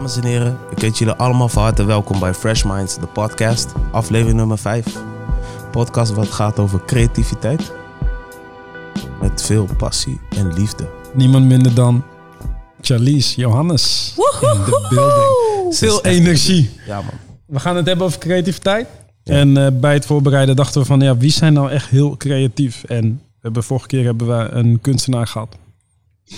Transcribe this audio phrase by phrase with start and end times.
[0.00, 3.72] Dames en heren, ik heet jullie allemaal van harte welkom bij Fresh Minds, de podcast,
[3.92, 4.86] aflevering nummer 5.
[5.70, 7.72] Podcast wat gaat over creativiteit.
[9.20, 10.88] Met veel passie en liefde.
[11.14, 12.04] Niemand minder dan
[12.80, 15.76] Charlize Johannes in de building.
[15.76, 16.70] Veel energie.
[16.86, 17.14] Ja man.
[17.46, 18.88] We gaan het hebben over creativiteit.
[19.24, 22.84] En eh, bij het voorbereiden dachten we van, ja, wie zijn nou echt heel creatief?
[22.84, 25.56] En we hebben, vorige keer hebben we een kunstenaar gehad.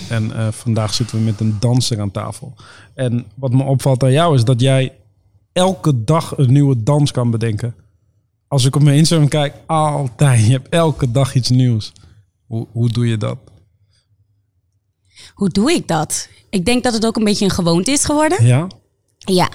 [0.09, 2.53] En eh, vandaag zitten we met een danser aan tafel.
[2.93, 4.93] En wat me opvalt aan jou is dat jij
[5.51, 7.75] elke dag een nieuwe dans kan bedenken.
[8.47, 10.45] Als ik op mijn Instagram kijk, altijd.
[10.45, 11.91] Je hebt elke dag iets nieuws.
[12.45, 13.37] Hoe, hoe doe je dat?
[15.33, 16.27] Hoe doe ik dat?
[16.49, 18.45] Ik denk dat het ook een beetje een gewoonte is geworden.
[18.45, 18.67] Ja?
[19.17, 19.49] Ja.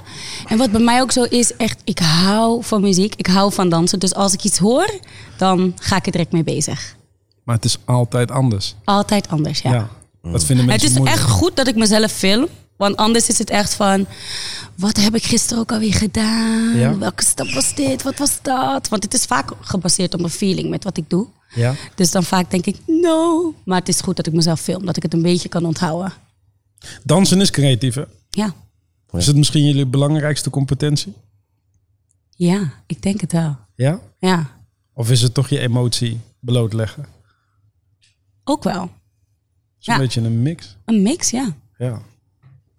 [0.46, 3.14] En wat bij mij ook zo is, echt, ik hou van muziek.
[3.14, 3.98] Ik hou van dansen.
[3.98, 4.98] Dus als ik iets hoor,
[5.36, 6.96] dan ga ik er direct mee bezig.
[7.44, 8.74] Maar het is altijd anders.
[8.84, 9.72] Altijd anders, ja.
[9.72, 9.88] Ja.
[10.22, 11.16] Dat vinden Het is moeilijk.
[11.16, 12.46] echt goed dat ik mezelf film.
[12.76, 14.06] Want anders is het echt van...
[14.74, 16.76] Wat heb ik gisteren ook alweer gedaan?
[16.76, 16.98] Ja.
[16.98, 18.02] Welke stap was dit?
[18.02, 18.88] Wat was dat?
[18.88, 21.26] Want het is vaak gebaseerd op een feeling met wat ik doe.
[21.54, 21.74] Ja.
[21.94, 23.54] Dus dan vaak denk ik, no.
[23.64, 24.86] Maar het is goed dat ik mezelf film.
[24.86, 26.12] Dat ik het een beetje kan onthouden.
[27.04, 28.02] Dansen is creatief, hè?
[28.30, 28.54] Ja,
[29.12, 31.12] Is het misschien jullie belangrijkste competentie?
[32.36, 33.56] ja ik denk het wel.
[33.74, 34.00] Ja?
[34.20, 34.46] Ja,
[34.94, 37.06] Of is het toch je emotie blootleggen?
[38.44, 38.90] ook wel.
[39.78, 39.98] Het is een Ja.
[40.00, 40.76] beetje een mix.
[40.84, 41.56] Een mix, ja.
[41.78, 42.02] Ja.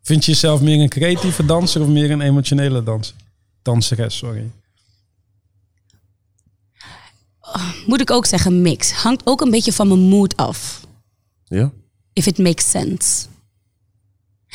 [0.01, 3.15] Vind je jezelf meer een creatieve danser of meer een emotionele danser?
[3.61, 4.51] Danseres, sorry.
[7.85, 8.91] Moet ik ook zeggen, mix.
[8.91, 10.87] Hangt ook een beetje van mijn mood af.
[11.45, 11.71] Ja?
[12.13, 13.27] If it makes sense.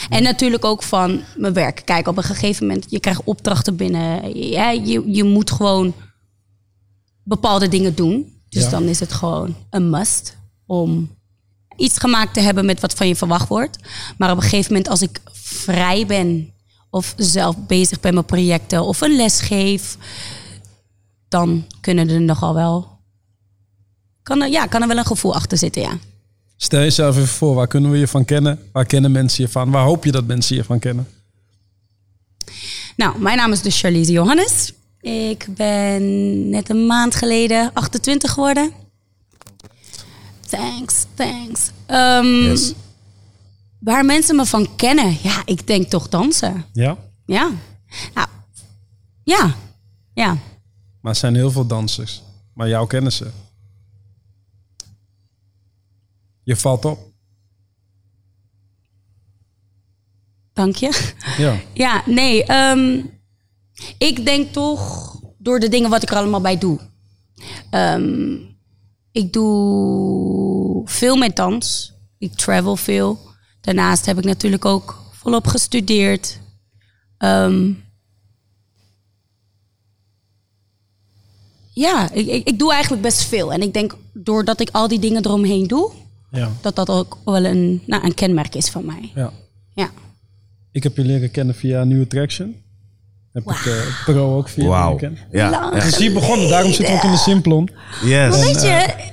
[0.09, 1.83] En natuurlijk ook van mijn werk.
[1.85, 4.37] Kijk, op een gegeven moment, je krijgt opdrachten binnen.
[4.49, 5.95] Ja, je, je moet gewoon
[7.23, 8.33] bepaalde dingen doen.
[8.49, 8.71] Dus Ja.
[8.71, 11.11] dan is het gewoon een must om
[11.77, 13.79] iets gemaakt te hebben met wat van je verwacht wordt.
[14.19, 16.53] Maar op een gegeven moment, als ik vrij ben
[16.91, 19.97] of zelf bezig ben met projecten of een les geef,
[21.29, 22.99] dan kunnen er nogal wel.
[24.23, 25.99] Kan er, ja, kan er wel een gevoel achter zitten, ja.
[26.57, 28.59] Stel jezelf even voor, waar kunnen we je van kennen?
[28.73, 29.71] Waar kennen mensen je van?
[29.71, 31.09] Waar hoop je dat mensen je van kennen?
[32.97, 34.73] Nou, mijn naam is dus Charlize Johannes.
[35.01, 38.73] Ik ben net een maand geleden 28 geworden.
[40.57, 41.71] Thanks, thanks.
[41.87, 42.73] Ehm, Yes.
[43.79, 45.17] Waar mensen me van kennen?
[45.23, 46.65] Ja, ik denk toch dansen.
[46.73, 46.97] Ja?
[47.27, 47.51] Ja.
[48.15, 48.29] Nou,
[49.25, 49.55] ja.
[50.15, 50.37] Ja.
[51.01, 52.23] Maar er zijn heel veel dansers.
[52.55, 53.31] Maar jou kennen ze.
[56.43, 57.13] Je valt op.
[60.53, 61.13] Dank je.
[61.39, 61.57] Ja.
[61.85, 62.45] Ja, nee.
[62.45, 63.03] ehm,
[63.99, 66.81] ik denk toch door de dingen wat ik er allemaal bij doe.
[67.71, 68.37] Ehm,
[69.15, 71.93] ik doe veel met dans.
[72.19, 73.19] Ik travel veel.
[73.61, 76.39] Daarnaast heb ik natuurlijk ook volop gestudeerd.
[77.19, 77.73] Ehm,
[81.71, 83.53] ja, ik, ik, ik doe eigenlijk best veel.
[83.53, 85.93] En ik denk doordat ik al die dingen eromheen doe,
[86.31, 86.53] Ja.
[86.61, 89.11] dat dat ook wel een, nou, een kenmerk is van mij.
[89.15, 89.33] ja.
[89.75, 89.91] Ja.
[90.73, 92.57] Ik heb je leren kennen via New Attraction.
[93.35, 95.19] Heb ik eh, Pro ook via kennen.
[95.31, 95.51] Ja.
[95.51, 95.83] Lang.
[95.83, 97.69] Het hier begonnen, daarom zitten we ook in de Simplon.
[98.05, 98.41] Yes.
[98.45, 98.69] Weet je,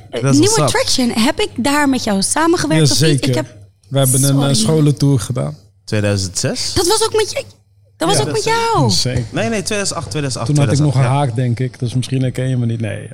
[0.09, 0.57] eh, up.
[0.57, 3.27] Attraction, heb ik daar met jou samengewerkt of niet?
[3.27, 3.55] Ik heb,
[3.89, 4.53] We hebben een eh, Sorry.
[4.53, 5.55] scholentour gedaan.
[5.85, 6.73] 2006?
[6.73, 7.43] dat was ook met, je,
[7.97, 8.89] dat was Ja, ook dat met jou.
[8.89, 9.23] Zeker.
[9.31, 10.45] Nee, nee, 2008, 2008.
[10.55, 11.79] Toen had ik nog 2008, een haak, denk ik.
[11.79, 12.79] Dus misschien herken je me niet.
[12.81, 13.01] Nee.
[13.01, 13.07] ja.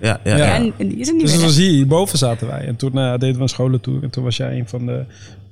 [0.00, 0.36] Ja, ja, ja.
[0.36, 0.44] Ja.
[0.46, 0.54] ja.
[0.54, 1.40] En, en die is er niet Dus meer.
[1.44, 2.66] was hier, hierboven zaten wij.
[2.66, 4.02] En toen eh, deden we een scholentour.
[4.02, 5.04] En toen was jij een van de...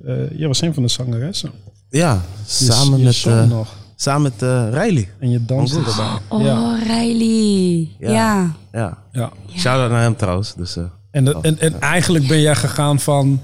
[0.05, 1.51] eh jij was een van de zangeressen.
[1.89, 2.21] Ja,
[2.57, 3.75] Je- samen je met, zong eh, nog.
[3.95, 5.09] Samen met eh, Riley.
[5.19, 6.19] En je erbij.
[6.29, 6.75] Oh, Ja.
[6.87, 7.89] Riley.
[7.99, 8.11] Ja.
[8.11, 8.55] Ja.
[8.71, 8.97] Ja.
[9.11, 9.31] ja.
[9.55, 10.53] Shout-out naar hem trouwens.
[10.55, 13.41] Dus, eh, En, en, en eigenlijk ben jij gegaan van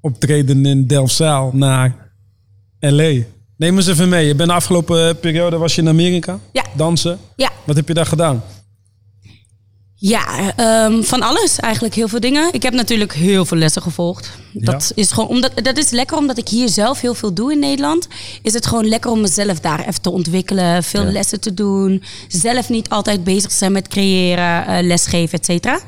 [0.00, 1.94] optreden in Delfzijl naar
[2.80, 3.22] L.A.
[3.56, 4.26] Neem eens even mee.
[4.26, 6.38] Je bent de afgelopen periode was je in Amerika.
[6.52, 6.64] Ja.
[6.76, 7.18] Dansen.
[7.36, 7.50] Ja.
[7.64, 8.42] Wat heb je daar gedaan?
[10.02, 12.48] Ja, ehm, van alles eigenlijk heel veel dingen.
[12.52, 14.30] Ik heb natuurlijk heel veel lessen gevolgd.
[14.52, 17.58] Dat is gewoon omdat dat is lekker omdat ik hier zelf heel veel doe in
[17.58, 18.08] Nederland.
[18.42, 21.12] Is het gewoon lekker om mezelf daar even te ontwikkelen, veel Ja.
[21.12, 25.80] lessen te doen, zelf niet altijd bezig zijn met creëren, eh, lesgeven, et cetera.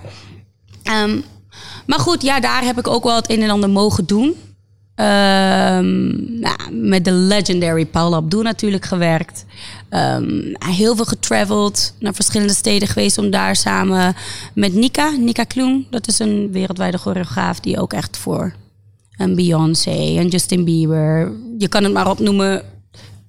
[0.82, 1.20] Ehm,
[1.86, 4.34] maar goed, ja, daar heb ik ook wel het een en ander mogen doen.
[4.94, 9.44] Ehm, nou, met de legendary Paula Abdul natuurlijk gewerkt.
[9.92, 14.14] Ehm, heel veel getraveld, naar verschillende steden geweest om daar samen
[14.54, 18.54] met Nika, Nika Kloen, dat is een wereldwijde choreograaf die ook echt voor
[19.16, 22.62] een Beyoncé en Justin Bieber, je kan het maar opnoemen,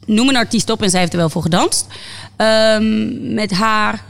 [0.06, 1.88] noem een artiest op en zij heeft er wel voor gedanst.
[2.36, 4.04] Ehm, met haar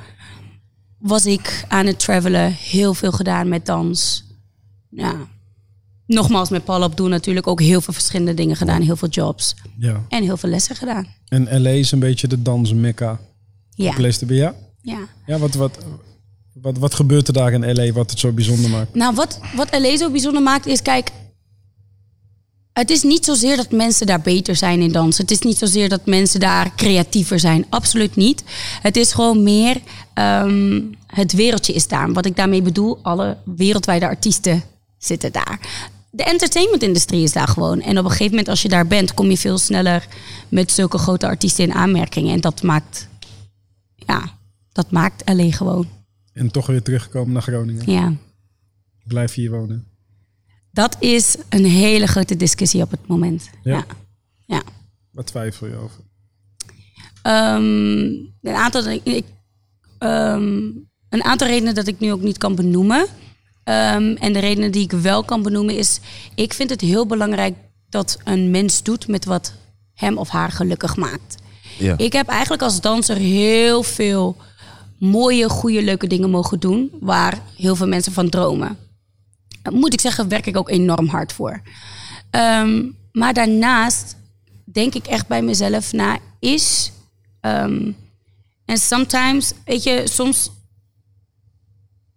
[0.98, 4.26] was ik aan het travelen, heel veel gedaan met dans.
[6.08, 8.82] Nogmaals, met Paul op doen natuurlijk ook heel veel verschillende dingen gedaan.
[8.82, 10.02] Heel veel jobs Ja.
[10.10, 11.08] en heel veel lessen gedaan.
[11.28, 13.20] En LA is een beetje de dansmekka.
[13.76, 14.54] Ja, Leest bij jou?
[14.82, 15.00] ja.
[15.26, 15.78] Ja, wat, wat,
[16.54, 18.96] wat, wat gebeurt er daar in LA wat het zo bijzonder maakt?
[18.96, 21.10] Nou, wat, wat LA zo bijzonder maakt is, kijk,
[22.74, 25.22] het is niet zozeer dat mensen daar beter zijn in dansen.
[25.22, 27.66] Het is niet zozeer dat mensen daar creatiever zijn.
[27.70, 28.44] Absoluut niet.
[28.82, 29.82] Het is gewoon meer,
[30.14, 32.14] ehm, het wereldje is daar.
[32.14, 34.64] Wat ik daarmee bedoel, alle wereldwijde artiesten
[34.98, 35.60] zitten daar.
[36.15, 37.81] De entertainmentindustrie is daar gewoon.
[37.81, 40.07] En op een gegeven moment als je daar bent, kom je veel sneller
[40.50, 42.30] met zulke grote artiesten in aanmerking.
[42.30, 43.07] En dat maakt,
[43.95, 44.38] ja,
[44.71, 45.88] dat maakt LA gewoon.
[46.33, 47.92] En toch weer terugkomen naar Groningen.
[47.92, 48.13] Ja.
[49.04, 49.88] Blijf hier wonen.
[50.71, 53.50] Dat is een hele grote discussie op het moment.
[53.63, 53.75] Ja?
[53.75, 53.86] Ja.
[54.45, 54.63] ja.
[55.12, 56.00] Wat twijfel je over?
[57.21, 58.06] Ehm,
[58.42, 59.25] een, aantal, ik,
[59.98, 60.69] ehm,
[61.09, 63.06] een aantal redenen dat ik nu ook niet kan benoemen.
[63.63, 66.00] Ehm, en de redenen die ik wel kan benoemen is...
[66.36, 67.56] ik vind het heel belangrijk
[67.89, 69.54] dat een mens doet met wat
[69.94, 71.36] hem of haar gelukkig maakt.
[71.80, 71.98] Ja.
[71.98, 74.38] Ik heb eigenlijk als danser heel veel
[75.00, 76.92] mooie, goede, leuke dingen mogen doen...
[77.00, 78.77] waar heel veel mensen van dromen.
[79.71, 81.62] Moet ik zeggen, werk ik ook enorm hard voor.
[82.30, 84.16] Ehm, maar daarnaast
[84.66, 86.92] denk ik echt bij mezelf na, is...
[87.39, 87.92] ehm,
[88.66, 90.50] en sometimes, weet je, soms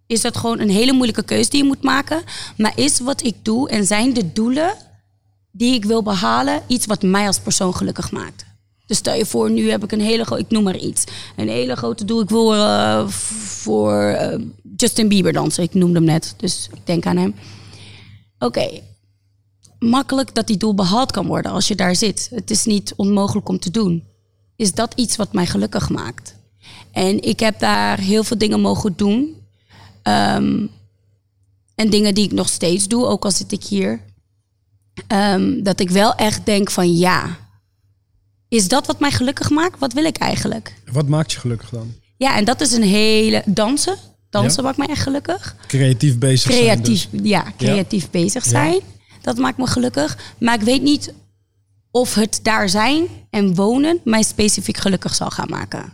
[0.07, 2.23] is dat gewoon een hele moeilijke keuze die je moet maken.
[2.57, 4.73] Maar is wat ik doe en zijn de doelen
[5.51, 8.45] die ik wil behalen iets wat mij als persoon gelukkig maakt?
[8.85, 11.03] Dus stel je voor, nu heb ik een hele grote, ik noem maar iets,
[11.35, 12.21] een hele grote doel.
[12.21, 14.39] Ik wil eh, voor eh,
[14.75, 15.63] Justin Bieber dansen.
[15.63, 17.35] Ik noemde hem net, dus ik denk aan hem.
[18.39, 18.69] Oké,
[19.79, 22.29] makkelijk dat die doel behaald kan worden als je daar zit.
[22.33, 24.03] Het is niet onmogelijk om te doen.
[24.55, 26.35] Is dat iets wat mij gelukkig maakt?
[26.91, 29.35] En ik heb daar heel veel dingen mogen doen.
[30.07, 30.67] Ehm,
[31.75, 34.01] en dingen die ik nog steeds doe, ook al zit ik hier.
[35.07, 37.37] Ehm, dat ik wel echt denk van ja,
[38.47, 39.79] is dat wat mij gelukkig maakt?
[39.79, 40.73] Wat wil ik eigenlijk?
[40.91, 41.93] Wat maakt je gelukkig dan?
[42.17, 43.97] Ja, en dat is een hele dansen.
[44.29, 45.55] Dansen maakt mij echt gelukkig.
[45.67, 46.63] Creatief bezig zijn.
[46.63, 47.21] Creatief, dus.
[47.23, 48.49] ja, creatief bezig Ja.
[48.49, 48.79] zijn.
[49.21, 50.33] Dat maakt me gelukkig.
[50.39, 51.13] Maar ik weet niet
[51.91, 55.93] of het daar zijn en wonen mij specifiek gelukkig zal gaan maken.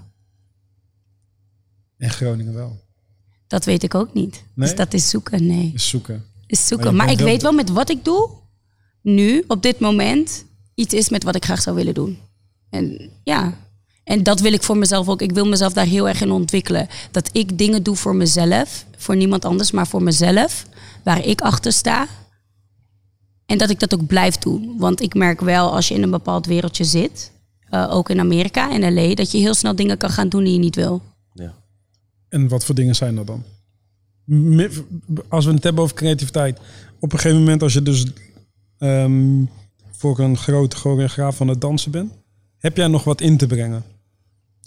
[1.98, 2.83] In Groningen wel.
[3.54, 4.44] Dat weet ik ook niet.
[4.56, 4.68] Nee?
[4.68, 5.72] Dus dat is zoeken, nee.
[5.74, 6.26] Is zoeken.
[6.48, 6.96] Is Maar zoeken.
[6.96, 8.30] Maar, ik wel- weet wel met wat ik doe,
[9.02, 10.46] nu, op dit moment,
[10.76, 12.18] iets is met wat ik graag zou willen doen.
[12.70, 13.58] En ja,
[14.04, 15.22] en dat wil ik voor mezelf ook.
[15.22, 16.88] Ik wil mezelf daar heel erg in ontwikkelen.
[17.12, 20.66] Dat ik dingen doe voor mezelf, voor niemand anders, maar voor mezelf,
[21.04, 22.08] waar ik achter sta.
[23.46, 24.76] En dat ik dat ook blijf doen.
[24.78, 27.32] Want ik merk wel, als je in een bepaald wereldje zit,
[27.70, 30.54] eh, ook in Amerika en LA, dat je heel snel dingen kan gaan doen die
[30.54, 31.02] je niet wil.
[32.34, 33.44] En wat voor dingen zijn dat dan?
[35.30, 36.60] Als we het hebben over creativiteit.
[37.00, 38.06] Op een gegeven moment als je dus
[38.78, 39.46] ehm,
[39.92, 42.14] voor een grote choreograaf van het dansen bent.
[42.58, 43.84] Heb jij nog wat in te brengen?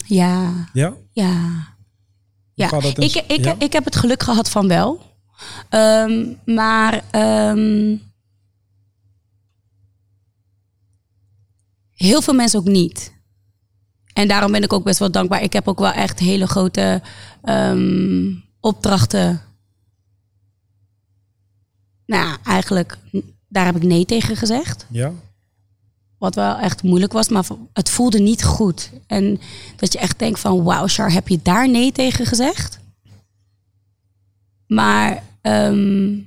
[0.05, 0.69] Ja.
[0.73, 0.93] Ja?
[1.11, 1.75] Ja.
[2.53, 3.55] Ja, ik, ik, ja?
[3.59, 5.01] ik heb het geluk gehad van wel.
[5.69, 7.95] Ehm, maar ehm,
[11.93, 13.16] heel veel mensen ook niet.
[14.17, 15.43] En daarom ben ik ook best wel dankbaar.
[15.43, 17.01] Ik heb ook wel echt hele grote
[17.43, 19.41] ehm, opdrachten.
[22.05, 22.97] Nou, ja, eigenlijk,
[23.47, 24.85] daar heb ik nee tegen gezegd.
[24.89, 25.11] Ja?
[26.17, 27.43] Wat wel echt moeilijk was, maar
[27.73, 28.91] het voelde niet goed.
[29.07, 29.39] En
[29.75, 32.79] dat je echt denkt van, wauw, Char, heb je daar nee tegen gezegd?
[34.67, 36.19] Maar ehm,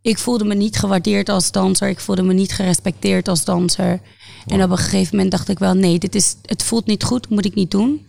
[0.00, 1.88] ik voelde me niet gewaardeerd als danser.
[1.88, 4.00] Ik voelde me niet gerespecteerd als danser.
[4.46, 7.28] En op een gegeven moment dacht ik wel, nee, dit is, het voelt niet goed,
[7.28, 8.06] moet ik niet doen.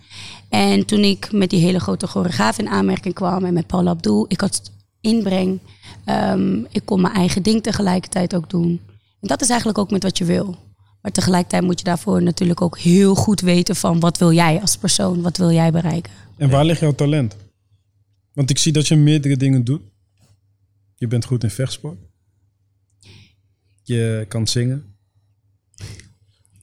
[0.49, 4.25] En toen ik met die hele grote choreograaf in aanmerking kwam en met Paul Abdul,
[4.27, 5.59] ik had inbreng.
[6.05, 8.81] Ehm, ik kon mijn eigen ding tegelijkertijd ook doen.
[9.21, 10.55] En dat is eigenlijk ook met wat je wil.
[11.01, 14.77] Maar tegelijkertijd moet je daarvoor natuurlijk ook heel goed weten van wat wil jij als
[14.77, 16.11] persoon, wat wil jij bereiken.
[16.37, 17.35] En waar ligt jouw talent?
[18.33, 19.81] Want ik zie dat je meerdere dingen doet.
[20.95, 21.97] Je bent goed in vechtsport.
[23.83, 24.96] Je kan zingen.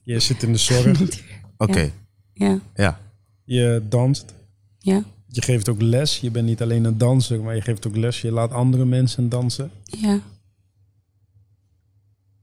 [0.05, 1.01] Je zit in de zorg.
[1.57, 1.91] Oké,
[2.33, 2.99] Ja, ja.
[3.43, 4.33] Je danst.
[4.79, 6.19] ja, Je geeft ook les.
[6.19, 8.21] Je bent niet alleen een danser, maar je geeft ook les.
[8.21, 9.71] Je laat andere mensen dansen.
[9.83, 10.19] ja.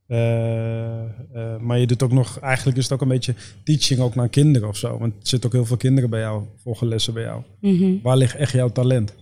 [0.07, 4.15] Eh, eh, maar je doet ook nog, eigenlijk is het ook een beetje teaching ook
[4.15, 4.99] naar kinderen of zo.
[4.99, 7.43] Want er zitten ook heel veel kinderen bij jou, volgen lessen bij jou.
[7.61, 8.03] Mhm.
[8.03, 9.15] Waar ligt echt jouw talent?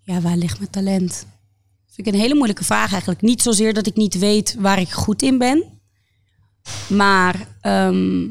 [0.00, 1.26] Ja, waar ligt mijn talent?
[2.00, 3.20] Ik een hele moeilijke vraag eigenlijk.
[3.20, 5.64] Niet zozeer dat ik niet weet waar ik goed in ben.
[6.88, 8.24] Maar ehm,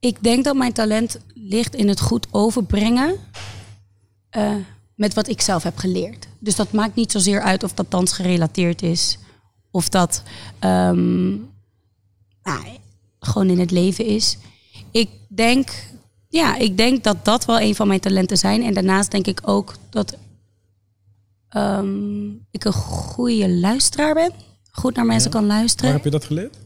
[0.00, 3.16] ik denk dat mijn talent ligt in het goed overbrengen
[4.30, 4.54] eh,
[4.94, 6.28] met wat ik zelf heb geleerd.
[6.38, 9.18] Dus dat maakt niet zozeer uit of dat dans gerelateerd is.
[9.70, 10.22] Of dat
[10.58, 11.28] ehm,
[12.42, 12.78] nou,
[13.18, 14.38] gewoon in het leven is.
[14.90, 15.70] Ik denk,
[16.36, 18.62] ja, ik denk dat dat wel een van mijn talenten zijn.
[18.62, 20.16] En daarnaast denk ik ook dat
[21.48, 24.32] ehm, ik een goede luisteraar ben.
[24.70, 25.92] Goed naar mensen kan Waar luisteren.
[25.92, 26.56] heb je dat geleerd?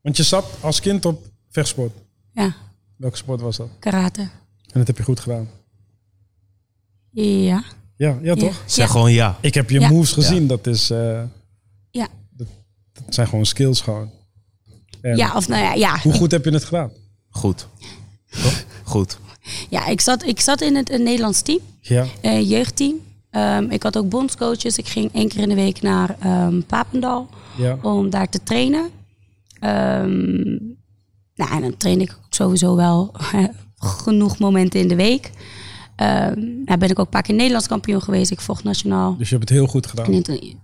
[0.00, 1.92] Want je zat als kind op vechtsport.
[2.32, 2.54] Ja,
[2.96, 3.68] Welke sport was dat?
[3.78, 4.20] karate.
[4.20, 5.48] En dat heb je goed gedaan.
[7.10, 7.64] Ja.
[7.96, 8.62] Ja, ja toch?
[8.66, 8.92] Zeg Ja.
[8.92, 9.38] gewoon ja.
[9.40, 9.88] Ik heb je Ja.
[9.88, 10.46] moves gezien.
[10.46, 11.22] Dat, is, eh,
[11.90, 12.08] Ja.
[12.32, 12.46] dat
[13.08, 14.10] zijn gewoon skills gewoon.
[15.00, 15.98] En ja, of nou ja, ja.
[16.02, 16.90] Hoe goed heb je het gedaan?
[17.28, 17.66] Goed.
[18.42, 18.64] Toch?
[18.92, 19.18] Goed.
[19.70, 22.04] Ja, ik zat, ik zat in het een Nederlands team, Ja.
[22.22, 22.94] een jeugdteam.
[23.30, 24.78] Ehm, ik had ook bondscoaches.
[24.78, 27.78] Ik ging één keer in de week naar ehm, Papendal Ja.
[27.82, 28.90] om daar te trainen.
[29.60, 30.56] Ehm,
[31.34, 33.14] nou, en dan train ik sowieso wel
[34.04, 35.30] genoeg momenten in de week.
[35.96, 38.30] Ehm nou ben ik ook een paar keer Nederlands kampioen geweest.
[38.30, 39.16] Ik vocht nationaal.
[39.16, 40.06] Dus je hebt het heel goed gedaan.
[40.12, 40.58] In-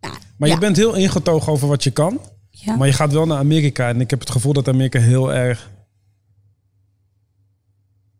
[0.00, 2.20] ja, Maar ja, je bent heel ingetogen over wat je kan.
[2.50, 2.76] ja.
[2.76, 3.88] Maar je gaat wel naar Amerika.
[3.88, 5.70] En ik heb het gevoel dat Amerika heel erg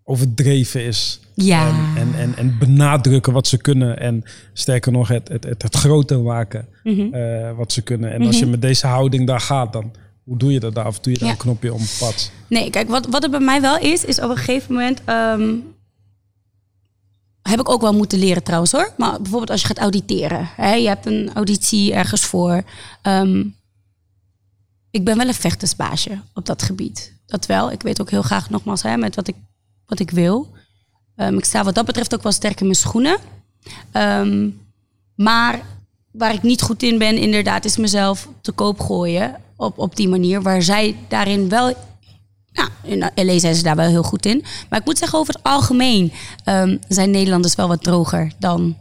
[0.05, 1.21] overdreven is.
[1.35, 1.69] Ja.
[1.69, 3.99] En, en, en, en benadrukken wat ze kunnen.
[3.99, 7.15] En sterker nog, het, het, het, het groter maken Mhm.
[7.15, 8.13] eh, wat ze kunnen.
[8.13, 9.93] En als je met deze houding daar gaat, dan
[10.25, 10.87] hoe doe je dat daar?
[10.87, 11.35] Of doe je daar Ja.
[11.35, 12.31] een knopje om pad?
[12.49, 15.01] Nee, kijk, wat, wat er bij mij wel is, is op een gegeven moment.
[15.05, 15.55] ehm,
[17.43, 18.93] heb ik ook wel moeten leren trouwens hoor.
[18.99, 20.49] Maar bijvoorbeeld als je gaat auditeren.
[20.57, 22.63] Hè, je hebt een auditie ergens voor.
[23.03, 23.45] ehm,
[24.91, 27.21] ik ben wel een vechtersbaasje op dat gebied.
[27.27, 27.71] Dat wel.
[27.73, 29.35] Ik weet ook heel graag nogmaals hè, met wat ik,
[29.87, 30.51] wat ik wil.
[31.17, 33.17] Ehm, ik sta wat dat betreft ook wel sterk in mijn schoenen.
[33.93, 34.49] Ehm,
[35.15, 35.62] maar
[36.11, 39.37] waar ik niet goed in ben, inderdaad, is mezelf te koop gooien.
[39.57, 40.43] Op, op die manier.
[40.43, 41.75] Waar zij daarin wel.
[42.53, 44.45] Nou, in LA zijn ze daar wel heel goed in.
[44.69, 46.12] Maar ik moet zeggen, over het algemeen
[46.45, 48.77] ehm, zijn Nederlanders wel wat droger dan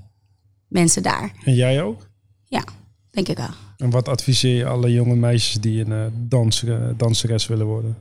[0.67, 1.31] mensen daar.
[1.43, 2.07] En jij ook?
[2.45, 2.63] Ja,
[3.11, 3.49] denk ik wel.
[3.81, 7.97] En wat adviseer je alle jonge meisjes die een eh, danser, danseres willen worden?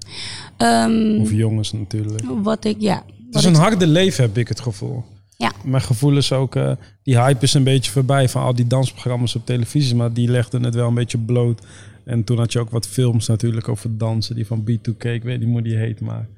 [0.56, 2.24] Ehm, Of jongens natuurlijk.
[2.42, 3.02] wat ik, ja.
[3.26, 5.04] Het is een harde leven, heb ik het gevoel.
[5.36, 5.52] Ja.
[5.64, 6.72] Mijn gevoel is ook, eh,
[7.02, 10.62] die hype is een beetje voorbij van al die dansprogramma's op televisie, maar die legden
[10.62, 11.60] het wel een beetje bloot.
[12.04, 15.40] En toen had je ook wat films natuurlijk over dansen, die van B2K, ik weet
[15.40, 16.28] niet hoe die heet, maar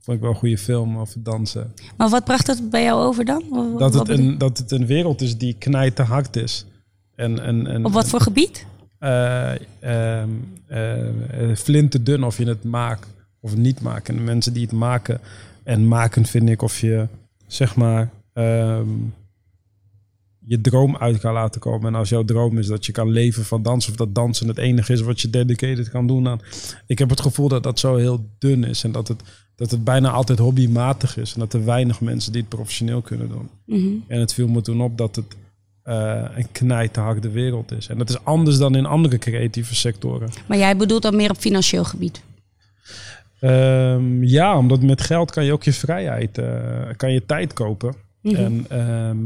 [0.00, 1.72] vond ik wel een goede film over dansen.
[1.96, 3.42] Maar wat bracht het bij jou over dan?
[3.50, 6.66] Wat- Dat het, een, dat het een wereld is die knijt hard is.
[7.16, 8.66] En, en, en, Op wat voor gebied?
[9.00, 10.28] Eh, ehm,
[10.66, 11.08] eh,
[11.50, 13.06] eh, flinterdun of je het maakt
[13.40, 14.08] of niet maakt.
[14.08, 15.20] En de mensen die het maken
[15.62, 17.06] en maken vind ik of je
[17.46, 18.88] zeg maar ehm,
[20.38, 21.86] je droom uit kan laten komen.
[21.86, 24.58] En als jouw droom is dat je kan leven van dansen of dat dansen het
[24.58, 26.40] enige is wat je dedicated kan doen aan.
[26.86, 29.22] Ik heb het gevoel dat dat zo heel dun is en dat het,
[29.54, 31.34] dat het bijna altijd hobbymatig is.
[31.34, 33.48] En dat er weinig mensen die het professioneel kunnen doen.
[33.66, 33.94] Mhm.
[34.06, 35.36] En het viel me toen op dat het
[35.90, 37.88] eh, een knijterharde wereld is.
[37.88, 40.30] En dat is anders dan in andere creatieve sectoren.
[40.46, 42.22] Maar jij bedoelt dan meer op financieel gebied?
[43.40, 47.94] Ehm, ja, omdat met geld kan je ook je vrijheid, eh, kan je tijd kopen.
[48.22, 48.34] Mhm.
[48.34, 49.18] En, ehm,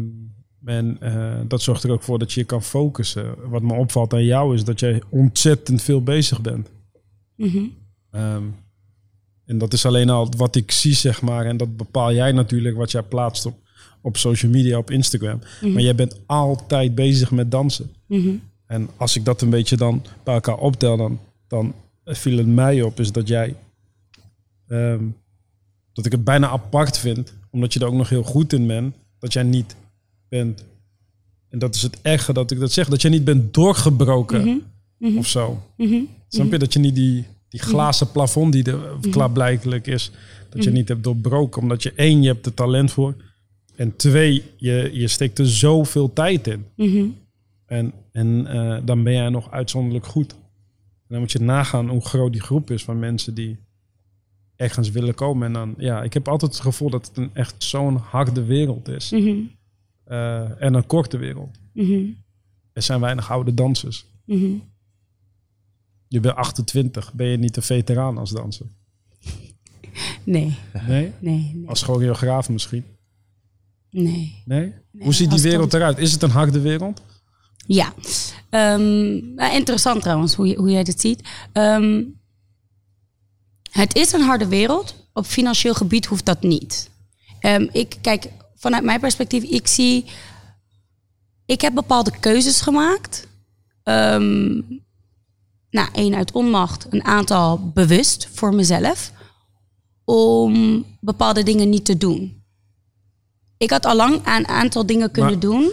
[0.64, 3.34] en eh, dat zorgt er ook voor dat je je kan focussen.
[3.48, 6.70] Wat me opvalt aan jou is dat jij ontzettend veel bezig bent.
[7.36, 7.64] Mhm.
[8.10, 8.42] Ehm,
[9.46, 11.46] en dat is alleen al wat ik zie, zeg maar.
[11.46, 13.54] En dat bepaal jij natuurlijk wat jij plaatst op,
[14.00, 15.40] op social media, op Instagram.
[15.60, 17.90] Maar jij bent altijd bezig met dansen.
[18.06, 18.30] Mhm.
[18.66, 21.74] En als ik dat een beetje dan bij elkaar optel, dan, dan
[22.04, 23.54] viel het mij op, is dat jij.
[24.68, 25.02] ehm,
[25.92, 28.94] dat ik het bijna apart vind, omdat je er ook nog heel goed in bent,
[29.18, 29.76] dat jij niet
[30.28, 30.64] bent.
[31.48, 34.62] En dat is het erge dat ik dat zeg, dat jij niet bent doorgebroken
[35.16, 35.62] of zo.
[35.76, 36.00] Mhm.
[36.28, 38.78] Snap je dat je niet die, die glazen plafond die er
[39.10, 40.10] klaarblijkelijk is,
[40.50, 43.14] dat je niet hebt doorbroken, omdat je één, je hebt er talent voor.
[43.76, 46.64] En twee, je, je steekt er zoveel tijd in.
[46.76, 47.06] Mhm.
[47.66, 50.32] En, en eh, dan ben jij nog uitzonderlijk goed.
[50.32, 50.40] En
[51.08, 53.56] dan moet je nagaan hoe groot die groep is van mensen die
[54.56, 55.46] ergens willen komen.
[55.46, 58.88] En dan, ja, ik heb altijd het gevoel dat het een echt zo'n harde wereld
[58.88, 59.10] is.
[59.10, 59.36] Mhm.
[60.04, 61.58] Eh, en een korte wereld.
[61.72, 62.04] Mhm.
[62.72, 64.06] Er zijn weinig oude dansers.
[66.08, 68.66] Je bent 28, ben je niet een veteraan als danser?
[70.24, 71.12] Nee, Nee?
[71.20, 71.68] nee, nee.
[71.68, 72.84] Als choreograaf misschien?
[74.02, 74.42] Nee.
[74.44, 74.74] Nee?
[74.98, 75.98] Hoe ziet die wereld eruit?
[75.98, 77.02] Is het een harde wereld?
[77.66, 77.92] Ja,
[78.54, 81.28] Ehm, interessant trouwens hoe, je, hoe jij dit ziet.
[81.52, 82.02] Ehm,
[83.70, 84.94] het is een harde wereld.
[85.12, 86.90] Op financieel gebied hoeft dat niet.
[87.40, 90.04] Ehm, ik kijk vanuit mijn perspectief, ik zie.
[91.46, 93.26] Ik heb bepaalde keuzes gemaakt.
[93.82, 94.60] Ehm,
[95.70, 99.12] nou, één uit onmacht, een aantal bewust voor mezelf.
[100.06, 102.43] om bepaalde dingen niet te doen.
[103.56, 105.72] Ik had al lang een aantal dingen kunnen Maar- doen.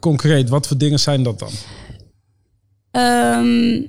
[0.00, 1.50] Concreet, wat voor dingen zijn dat dan?
[2.90, 3.82] Ehm,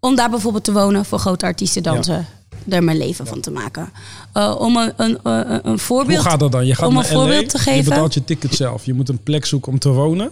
[0.00, 2.26] om daar bijvoorbeeld te wonen voor grote artiesten dansen.
[2.68, 3.90] Er mijn leven van te maken.
[4.32, 6.20] Eh, om een, een, een, een voorbeeld.
[6.20, 6.66] Hoe gaat dat dan?
[6.66, 7.84] Je gaat om een voorbeeld LA, te Je geven.
[7.84, 8.84] betaalt je ticket zelf.
[8.84, 10.30] Je moet een plek zoeken om te wonen.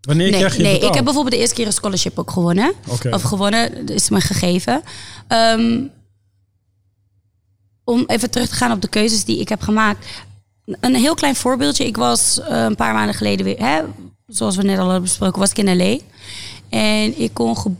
[0.00, 1.04] Wanneer Nee, krijg je nee het ik heb betaald?
[1.04, 2.72] bijvoorbeeld de eerste keer een scholarship ook gewonnen.
[3.10, 4.82] Of gewonnen, dat is me gegeven.
[5.28, 5.80] Ehm,
[7.84, 10.06] om even terug te gaan op de keuzes die ik heb gemaakt.
[10.64, 11.86] Een heel klein voorbeeldje.
[11.86, 13.82] Ik was eh, een paar maanden geleden weer, hè,
[14.26, 15.98] zoals we net al hebben besproken, was ik in LA.
[16.68, 17.78] En ik kon.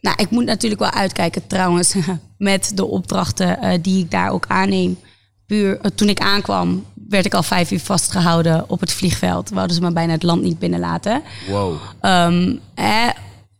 [0.00, 1.94] nou, ik moet natuurlijk wel uitkijken trouwens
[2.38, 4.98] met de opdrachten eh, die ik daar ook aanneem.
[5.46, 9.50] Puur eh, toen ik aankwam, werd ik al vijf uur vastgehouden op het vliegveld.
[9.50, 11.22] Wouden ze me bijna het land niet binnenlaten.
[11.48, 11.76] Wow.
[12.00, 13.10] Ehm, hè,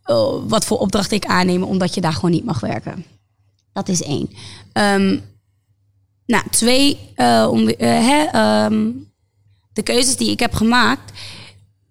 [0.03, 3.05] oh, wat voor opdrachten ik aanneem, omdat je daar gewoon niet mag werken.
[3.73, 4.29] Dat is één.
[4.73, 5.17] Ehm,
[6.31, 8.89] nou, twee, eh, om, eh, hè, ehm,
[9.73, 11.11] de keuzes die ik heb gemaakt.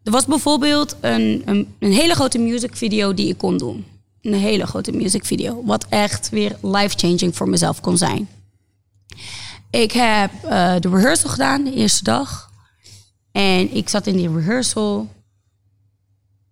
[0.03, 3.85] Er was bijvoorbeeld een, een, een hele grote music video die ik kon doen.
[4.23, 5.65] Een hele grote music video.
[5.65, 8.29] Wat echt weer life-changing voor mezelf kon zijn.
[9.71, 12.51] Ik heb eh, de rehearsal gedaan, de eerste dag.
[13.33, 15.09] En ik zat in die rehearsal.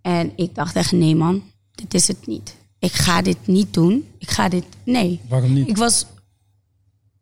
[0.03, 1.43] En ik dacht echt, nee man,
[1.75, 2.57] dit is het niet.
[2.79, 4.09] Ik ga dit niet doen.
[4.19, 5.21] Ik ga dit, nee.
[5.29, 5.69] Waarom niet?
[5.69, 6.07] Ik was,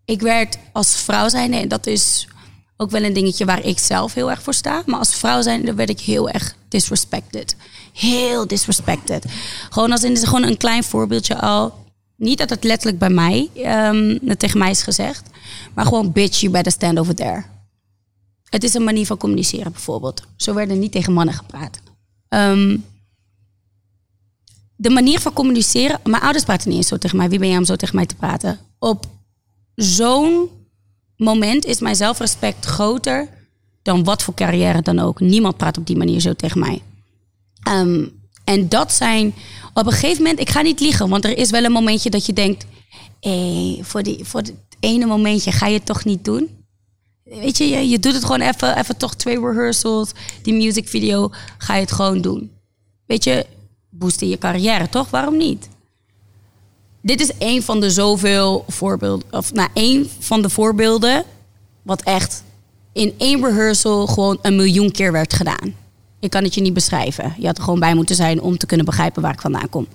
[0.07, 2.29] ik werd als vrouw zijn, en dat is
[2.77, 4.83] ook wel een dingetje waar ik zelf heel erg voor sta.
[4.87, 7.57] Maar als vrouw zijn, werd ik heel erg disrespected.
[7.93, 9.25] Heel disrespected.
[9.71, 11.85] Gewoon als in, gewoon een klein voorbeeldje al.
[12.17, 15.23] Niet dat het letterlijk bij mij ehm, tegen mij is gezegd.
[15.75, 17.45] Maar gewoon, bitch, you better stand over there.
[18.45, 20.23] Het is een manier van communiceren bijvoorbeeld.
[20.37, 21.81] Zo werden niet tegen mannen gepraat.
[22.29, 22.77] Ehm,
[24.77, 26.01] de manier van communiceren.
[26.05, 27.29] Mijn ouders praten niet eens zo tegen mij.
[27.29, 28.59] Wie ben jij om zo tegen mij te praten?
[28.79, 29.07] Op
[29.77, 30.51] zo'n
[31.17, 33.29] moment is mijn zelfrespect groter
[33.83, 35.21] dan wat voor carrière dan ook.
[35.21, 36.83] Niemand praat op die manier zo tegen mij.
[37.63, 38.07] Ehm,
[38.45, 39.35] en dat zijn
[39.75, 42.27] op een gegeven moment, ik ga niet liegen, want er is wel een momentje dat
[42.27, 42.67] je denkt:
[43.21, 46.65] hé, voor, die, voor het ene momentje ga je het toch niet doen.
[47.25, 50.11] Weet je, je, je doet het gewoon even, even toch twee rehearsals,
[50.43, 52.51] die music video, ga je het gewoon doen.
[53.07, 53.47] Weet je,
[53.91, 55.11] boosten je carrière, toch?
[55.11, 55.69] Waarom niet?
[57.07, 61.25] Dit is een van de zoveel voorbeelden, of nou, één van de voorbeelden,
[61.83, 62.43] wat echt
[62.93, 65.75] in één rehearsal gewoon een miljoen keer werd gedaan.
[66.21, 67.35] Ik kan het je niet beschrijven.
[67.39, 69.87] Je had er gewoon bij moeten zijn om te kunnen begrijpen waar ik vandaan kom.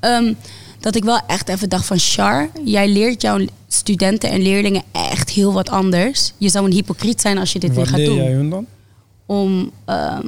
[0.00, 0.34] Ehm,
[0.80, 3.38] dat ik wel echt even dacht van Char, jij leert jouw
[3.68, 6.32] studenten en leerlingen echt heel wat anders.
[6.38, 8.50] Je zou een hypocriet zijn als je dit weer Wat gaat leer doen jij hun
[8.50, 8.66] dan?
[9.26, 10.24] om ehm,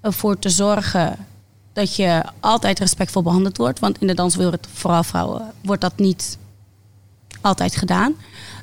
[0.00, 1.16] ervoor te zorgen
[1.74, 3.78] dat je altijd respectvol behandeld wordt.
[3.78, 6.38] Want in de danswereld, vooral vrouwen, wordt dat niet
[7.40, 8.14] altijd gedaan.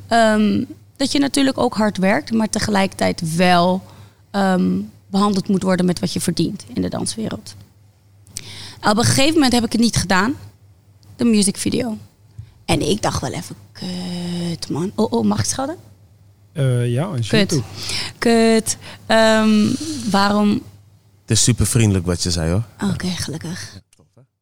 [0.08, 0.64] Ehm,
[0.96, 3.84] dat je natuurlijk ook hard werkt, maar tegelijkertijd wel
[4.32, 7.56] ehm, behandeld moet worden met wat je verdient in de danswereld.
[8.90, 10.36] Op een gegeven moment heb ik het niet gedaan,
[11.16, 11.98] de music video.
[12.66, 14.92] En ik dacht wel even, kut man.
[14.96, 15.76] Oh, oh mag ik schelden?
[16.54, 17.62] Eh, ja, en Kut.
[18.18, 18.78] Kut.
[19.06, 19.68] Ehm,
[20.10, 20.62] waarom?
[21.32, 22.90] Het is super vriendelijk wat je zei hoor.
[22.92, 23.82] Oké, gelukkig.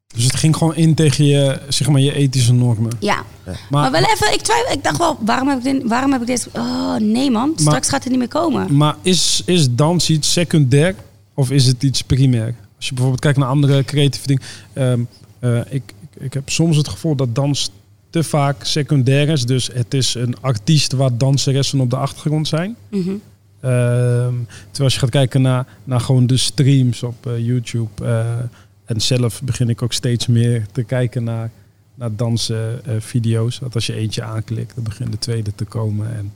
[0.08, 2.91] Dus het ging gewoon in tegen je, zeg maar, je ethische normen.
[2.99, 3.23] Ja.
[3.45, 4.73] Maar, Maar wel even, ik twijfel.
[4.73, 5.84] Ik dacht wel, waarom heb ik dit?
[5.88, 6.49] Waarom heb ik dit?
[6.54, 8.75] Oh nee man, straks gaat het niet meer komen.
[8.75, 10.95] maar is, is dans iets secundair
[11.34, 12.56] of is het iets primair?
[12.75, 14.43] Als je bijvoorbeeld kijkt naar andere creatieve dingen.
[14.73, 15.02] Ehm,
[15.39, 17.71] eh, ik, ik, ik heb soms het gevoel dat dans
[18.10, 19.45] te vaak secundair is.
[19.45, 22.75] Dus het is een artiest waar danseressen op de achtergrond zijn.
[22.89, 23.12] Mhm.
[23.60, 28.06] Terwijl als je gaat kijken naar, naar gewoon de streams op eh, YouTube.
[28.06, 28.38] eh,
[28.86, 31.52] en zelf begin ik ook steeds meer te kijken naar,
[31.95, 33.60] naar dansvideo's.
[33.60, 36.15] dat als je eentje aanklikt, dan begint de tweede te komen.
[36.15, 36.34] En,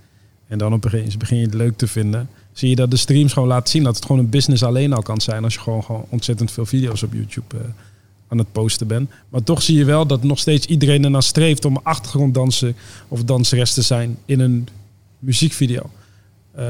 [0.47, 2.29] en dan op een gegeven moment begin je het leuk te vinden.
[2.51, 5.01] Zie je dat de streams gewoon laten zien dat het gewoon een business alleen al
[5.01, 5.43] kan zijn.
[5.43, 7.63] Als je gewoon, gewoon ontzettend veel video's op YouTube eh,
[8.27, 9.09] aan het posten bent.
[9.29, 12.73] Maar toch zie je wel dat nog steeds iedereen ernaar streeft om achtergronddanser
[13.07, 14.67] of danseres te zijn in een
[15.19, 15.89] muziekvideo.
[16.55, 16.65] Eh,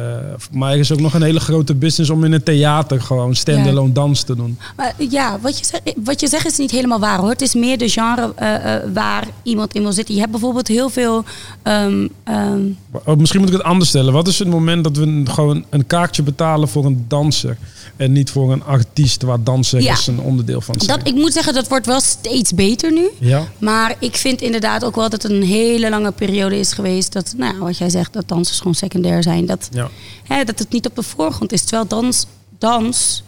[0.52, 3.92] maar er is ook nog een hele grote business om in een theater gewoon standalone
[3.92, 4.58] dans te doen.
[4.76, 7.30] Maar ja, wat je, zegt, wat je zegt is niet helemaal waar hoor.
[7.30, 10.14] Het is meer de genre eh, eh, waar iemand in wil zitten.
[10.14, 11.24] Je hebt bijvoorbeeld heel veel.
[11.64, 12.62] ehm, ehm,
[13.06, 14.14] Oh, misschien moet ik het anders stellen.
[14.14, 17.58] Wat is het moment dat we gewoon een kaartje betalen voor een danser
[17.96, 19.94] en niet voor een artiest waar dansen Ja.
[19.94, 20.98] is een onderdeel van zijn?
[21.00, 23.10] dat, ik moet zeggen, dat wordt wel steeds beter nu.
[23.20, 23.48] Ja.
[23.58, 27.12] Maar ik vind inderdaad ook wel dat het een hele lange periode is geweest.
[27.14, 29.46] Dat, nou, wat jij zegt, dat dansers gewoon secundair zijn.
[29.46, 29.90] Dat, Ja.
[30.24, 31.62] hè, dat het niet op de voorgrond is.
[31.64, 32.26] Terwijl dans,
[32.58, 33.24] dans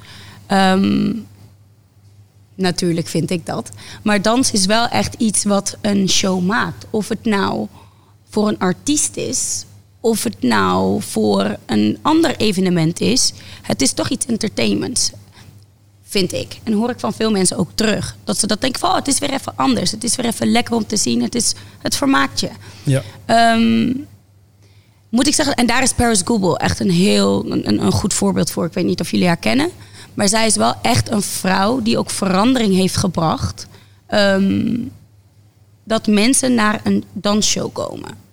[0.48, 1.12] ehm,
[2.56, 3.70] natuurlijk vind ik dat.
[4.04, 6.86] Maar dans is wel echt iets wat een show maakt.
[6.90, 7.68] Of het nou
[8.30, 9.66] voor een artiest is,
[10.06, 15.12] of het nou voor een ander evenement is, het is toch iets entertainments.
[16.04, 16.60] Vind ik.
[16.64, 18.16] En hoor ik van veel mensen ook terug.
[18.24, 19.92] Dat ze dat denken van, oh, het is weer even anders.
[19.92, 21.22] Het is weer even lekker om te zien.
[21.22, 22.50] Het, is, het vermaakt je.
[22.84, 23.02] Ja.
[23.26, 23.94] Ehm,
[25.10, 28.52] moet ik zeggen, en daar is Paris Goebel echt een heel een, een goed voorbeeld
[28.52, 28.66] voor.
[28.66, 29.70] Ik weet niet of jullie haar kennen.
[30.14, 33.68] Maar zij is wel echt een vrouw die ook verandering heeft gebracht.
[34.08, 34.78] Ehm,
[35.84, 38.24] dat mensen naar een dansshow komen.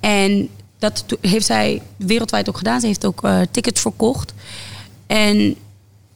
[0.00, 0.48] En
[0.82, 2.80] dat heeft zij wereldwijd ook gedaan.
[2.80, 4.32] Ze heeft ook eh, tickets verkocht.
[5.06, 5.56] En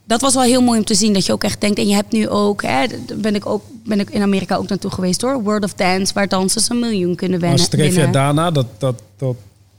[0.04, 1.12] dat was wel heel mooi om te zien.
[1.12, 1.78] Dat je ook echt denkt.
[1.78, 2.62] En je hebt nu ook.
[2.62, 5.42] Hè, ben, ik ook ben ik in Amerika ook naartoe geweest hoor.
[5.42, 6.14] World of Dance.
[6.14, 7.66] Waar dansers een miljoen kunnen Maar winnen.
[7.66, 8.12] streef winnen.
[8.12, 9.36] daarna dat, dat, dat,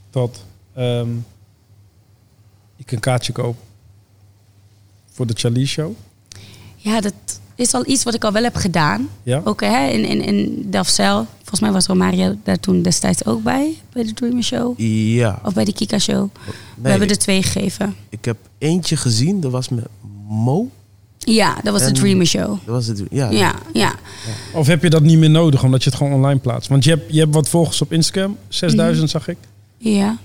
[0.10, 1.10] dat ehm,
[2.76, 3.56] ik een kaartje koop
[5.12, 5.91] voor de Charlie Show?
[6.76, 7.13] Ja, dat
[7.58, 9.10] is al iets wat ik al wel heb gedaan.
[9.24, 9.41] Ja?
[9.43, 11.28] Ook hè, in, in, in Delfzijl.
[11.38, 13.74] Volgens mij was Romario daar toen destijds ook bij.
[13.93, 14.74] Bij de Dreamer Show.
[14.80, 15.39] Ja.
[15.43, 16.30] Of bij de Kika Show.
[16.82, 17.96] We hebben er twee gegeven.
[18.10, 19.86] Ik heb eentje gezien, dat was met
[20.30, 20.70] Mo.
[21.20, 22.48] Ja, dat was En- de Dreamer Show.
[22.50, 23.04] Dat was het.
[23.10, 23.30] Ja.
[23.30, 23.96] Ja, ja.
[24.54, 26.70] Of heb je dat niet meer nodig omdat je het gewoon online plaatst?
[26.70, 29.17] Want je hebt, je hebt wat volgers op Instagram, 6000 Mhm.
[29.17, 29.38] zag ik.
[29.78, 30.17] Ja.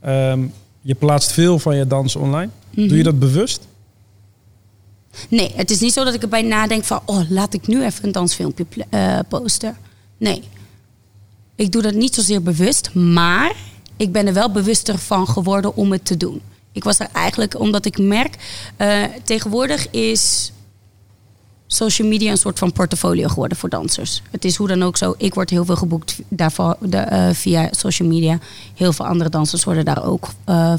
[0.00, 0.40] Ehm,
[0.80, 2.50] je plaatst veel van je dans online.
[2.70, 2.88] Mhm.
[2.88, 3.66] Doe je dat bewust?
[5.28, 7.00] Nee, het is niet zo dat ik erbij nadenk van...
[7.04, 9.76] oh, laat ik nu even een dansfilmpje eh, posten.
[10.18, 10.42] Nee.
[11.54, 13.54] Ik doe dat niet zozeer bewust, maar
[13.96, 16.40] ik ben er wel bewuster van geworden om het te doen.
[16.72, 18.36] Ik was er eigenlijk omdat ik merk...
[18.76, 20.52] eh, tegenwoordig is
[21.66, 24.22] social media een soort van portfolio geworden voor dansers.
[24.30, 25.14] Het is hoe dan ook zo.
[25.18, 28.38] Ik word heel veel geboekt daarvoor, eh, via social media.
[28.74, 30.28] Heel veel andere dansers worden daar ook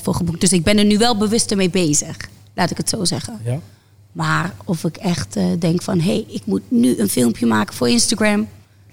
[0.02, 0.42] voor geboekt.
[0.42, 2.18] Dus ik ben er nu wel bewuster mee bezig.
[2.54, 3.40] Laat ik het zo zeggen.
[3.44, 3.60] Ja.
[4.16, 6.00] Maar of ik echt eh, denk van...
[6.00, 8.48] hé, hey, ik moet nu een filmpje maken voor Instagram.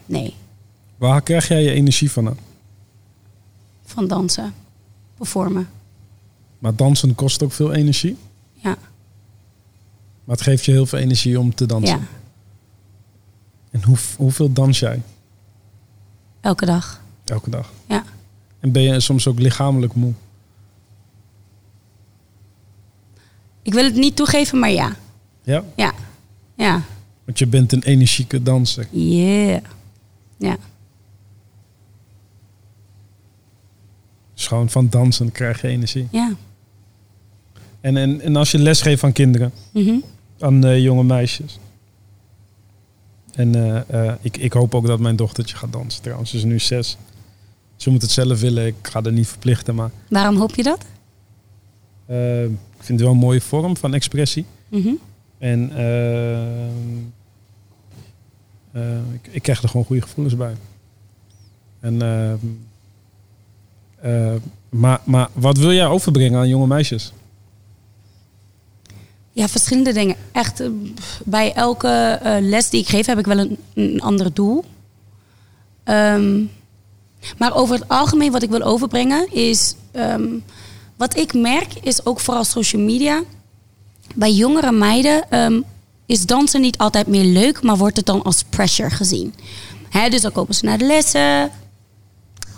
[0.06, 0.35] Nee,
[0.96, 2.37] Waar krijg jij je energie van?
[3.85, 4.54] van dansen.
[5.16, 5.68] Performen.
[6.58, 8.16] Maar dansen kost ook veel energie.
[8.52, 8.76] Ja,
[10.24, 11.98] Maar het geeft je heel veel energie om te dansen.
[11.98, 12.06] ja.
[13.70, 15.02] En hoe, hoeveel dans jij
[16.40, 17.00] elke dag.
[17.24, 17.72] elke dag?
[17.88, 18.04] Ja.
[18.61, 20.12] En ben je soms ook lichamelijk moe?
[23.62, 24.96] Ik wil het niet toegeven, maar ja.
[25.42, 25.64] Ja?
[25.76, 25.92] Ja,
[26.55, 26.83] ja.
[27.24, 28.87] Want je bent een energieke danser.
[28.90, 29.62] Yeah.
[30.38, 30.57] Ja,
[34.35, 36.09] Dus gewoon van dansen krijg je energie.
[36.11, 36.33] ja.
[37.81, 39.94] En, en, en als je lesgeeft aan kinderen, Mhm.
[40.38, 41.59] aan eh, jonge meisjes.
[43.33, 46.31] En eh, eh, ik, ik hoop ook dat mijn dochtertje gaat dansen trouwens.
[46.31, 46.96] Ze is nu zes.
[47.76, 48.66] Ze moet het zelf willen.
[48.66, 49.74] Ik ga er niet verplichten.
[49.74, 50.85] Maar Waarom hoop je dat?
[52.07, 54.44] ik vind het wel een mooie vorm van expressie.
[54.68, 54.92] Mhm.
[55.42, 56.66] En eh,
[58.72, 60.55] eh, ik, ik krijg er gewoon goede gevoelens bij.
[61.81, 62.33] En, eh,
[64.33, 67.12] eh, maar, maar wat wil jij overbrengen aan jonge meisjes?
[69.33, 70.16] Ja, verschillende dingen.
[70.33, 70.68] Echt, eh,
[71.24, 74.64] bij elke eh, les die ik geef heb ik wel een, ander doel.
[75.85, 76.42] Ehm,
[77.38, 79.74] maar over het algemeen wat ik wil overbrengen is...
[79.90, 80.28] ehm,
[80.96, 83.22] wat ik merk is ook vooral social media.
[84.14, 85.60] Bij jongere meiden ehm,
[86.06, 87.62] is dansen niet altijd meer leuk...
[87.62, 89.34] maar wordt het dan als pressure gezien.
[90.10, 91.50] Dus dan komen ze naar de lessen.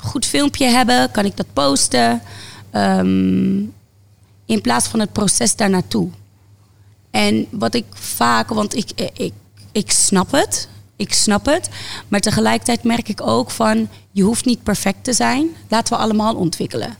[0.00, 2.22] Goed filmpje hebben, kan ik dat posten?
[2.70, 3.56] Ehm,
[4.46, 6.08] in plaats van het proces daar naartoe.
[7.10, 9.32] En wat ik vaak, want ik, ik,
[9.72, 10.68] ik snap het.
[10.96, 11.68] Ik snap het.
[12.08, 15.48] Maar tegelijkertijd merk ik ook van, je hoeft niet perfect te zijn.
[15.68, 16.96] Laten we allemaal ontwikkelen.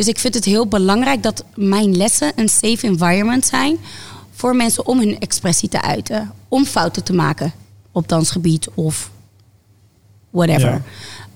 [0.00, 3.76] Dus ik vind het heel belangrijk dat mijn lessen een safe environment zijn
[4.30, 6.32] voor mensen om hun expressie te uiten.
[6.48, 7.52] Om fouten te maken
[7.92, 9.10] op dansgebied of
[10.30, 10.82] whatever.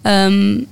[0.03, 0.63] Ehm,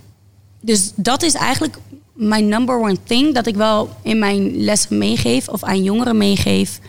[0.60, 1.78] dus dat is eigenlijk
[2.12, 3.34] mijn number one thing.
[3.34, 6.80] Dat ik wel in mijn lessen meegeef of aan jongeren meegeef.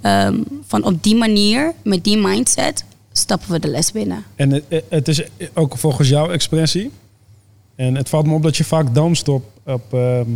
[0.00, 4.24] Ehm, van op die manier, met die mindset, stappen we de les binnen.
[4.36, 5.22] En het, het is
[5.54, 6.90] ook volgens jouw expressie.
[7.74, 10.26] En het valt me op dat je vaak danst op, op, ehm,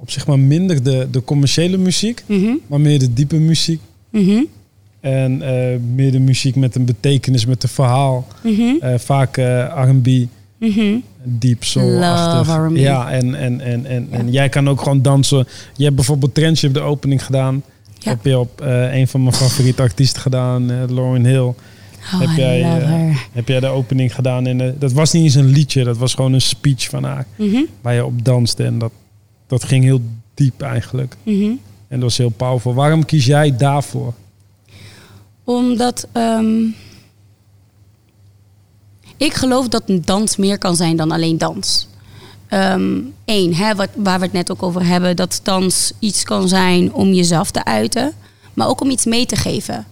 [0.00, 3.80] op zeg maar minder de, de commerciële muziek, Mhm, maar meer de diepe muziek.
[4.10, 4.42] mhm,
[5.00, 8.26] En eh, meer de muziek met een betekenis, met een verhaal.
[8.42, 10.08] mhm, Eh, vaak eh, R&B,
[11.24, 11.62] deep
[12.48, 12.76] R&B.
[12.76, 15.46] Ja, en, en, en, en, en jij kan ook gewoon dansen.
[15.76, 17.62] Je hebt bijvoorbeeld Trentje op de opening gedaan.
[17.98, 18.10] Ja.
[18.10, 18.60] Heb je op
[18.92, 21.38] een van mijn favoriete artiesten gedaan, Lauren Hill.
[21.38, 21.54] Oh,
[22.20, 22.62] Heb jij.
[23.32, 26.32] Heb jij de opening gedaan de, Dat was niet eens een liedje, dat was gewoon
[26.32, 27.26] een speech van haar.
[27.80, 28.64] Waar je op danste.
[28.64, 28.92] En dat,
[29.48, 30.00] dat ging heel
[30.34, 31.16] diep eigenlijk.
[31.22, 31.52] mhm.
[31.88, 32.74] En dat was heel powerful.
[32.74, 34.14] Waarom kies jij daarvoor?
[35.44, 36.62] Omdat ehm,
[39.16, 41.88] ik geloof dat een dans meer kan zijn dan alleen dans.
[43.24, 46.92] Eén, hè, wat, waar we het net ook over hebben, dat dans iets kan zijn
[46.92, 48.12] om jezelf te uiten,
[48.54, 49.86] maar ook om iets mee te geven.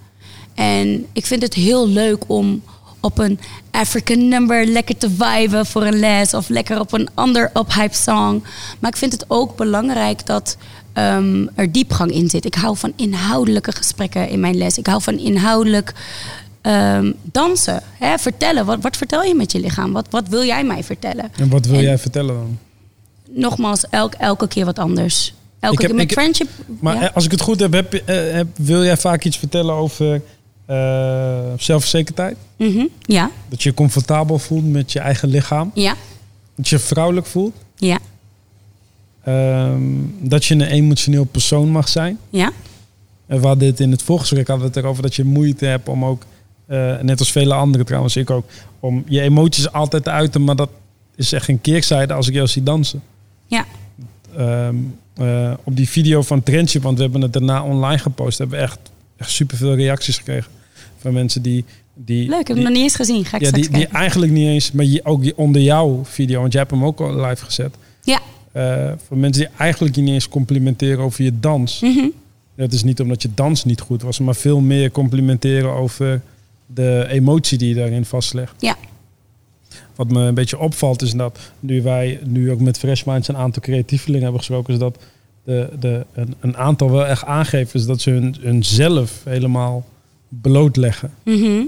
[0.55, 2.63] En ik vind het heel leuk om
[3.07, 3.39] op een
[3.71, 8.45] African number lekker te viben voor een les of lekker op een ander uphype song.
[8.79, 10.57] Maar ik vind het ook belangrijk dat
[10.93, 12.45] ehm, er diepgang in zit.
[12.45, 14.79] Ik hou van inhoudelijke gesprekken in mijn les.
[14.79, 15.93] Ik hou van inhoudelijk
[16.63, 17.83] ehm, dansen.
[17.99, 18.19] Hè?
[18.19, 18.67] Vertellen.
[18.67, 19.93] Wat, wat vertel je met je lichaam?
[19.93, 21.31] Wat, wat wil jij mij vertellen?
[21.39, 22.59] En wat wil En- jij vertellen dan?
[23.31, 25.35] Nogmaals, elk, elke keer wat anders.
[25.61, 26.49] Elke Ik heb- keer met ik- friendship.
[26.81, 27.09] Maar ja.
[27.09, 30.23] eh, als ik het goed heb, eh, heb wil jij vaak iets vertellen over
[30.67, 32.37] eh, zelfverzekerdheid?
[32.57, 32.85] Mhm.
[33.01, 35.71] ja, Dat je je comfortabel voelt met je eigen lichaam?
[35.75, 35.95] ja,
[36.55, 37.55] Dat je vrouwelijk voelt?
[37.77, 37.99] ja,
[39.25, 39.83] Ehm,
[40.21, 42.19] dat je een emotioneel persoon mag zijn?
[42.31, 42.53] ja.
[43.27, 45.89] En we hadden het in het voorgesprek hadden we het erover dat je moeite hebt
[45.89, 46.23] om ook,
[46.67, 48.45] eh, net als vele anderen trouwens, ik ook,
[48.81, 50.45] om je emoties altijd te uiten.
[50.45, 50.71] Maar dat
[51.17, 53.03] is echt een keerzijde als ik jou zie dansen.
[53.47, 53.65] Ja.
[54.37, 54.75] Ehm,
[55.15, 58.63] eh, op die video van Trendje, want we hebben het daarna online gepost, hebben we
[58.65, 58.79] echt,
[59.17, 60.51] echt superveel reacties gekregen
[60.97, 61.65] van mensen die...
[61.95, 63.25] die Leuk, ik heb hem nog niet eens gezien.
[63.25, 66.61] Ga ik ja, die, eigenlijk niet eens, maar je, ook onder jouw video, want jij
[66.61, 67.75] hebt hem ook al live gezet.
[68.03, 68.21] Ja.
[68.53, 71.81] Eh, voor mensen die eigenlijk niet eens complimenteren over je dans.
[71.81, 72.09] Mhm.
[72.55, 76.21] Het is niet omdat je dans niet goed was, maar veel meer complimenteren over
[76.67, 78.55] de emotie die je daarin vastlegt.
[78.59, 78.77] Ja.
[79.95, 83.37] Wat me een beetje opvalt is dat nu wij nu ook met Fresh Minds een
[83.37, 84.99] aantal creatievelingen hebben gesproken, is dat
[85.45, 89.85] de, de, een, een aantal wel echt aangeven is dat ze hun, hun zelf helemaal
[90.29, 91.63] blootleggen Mhm.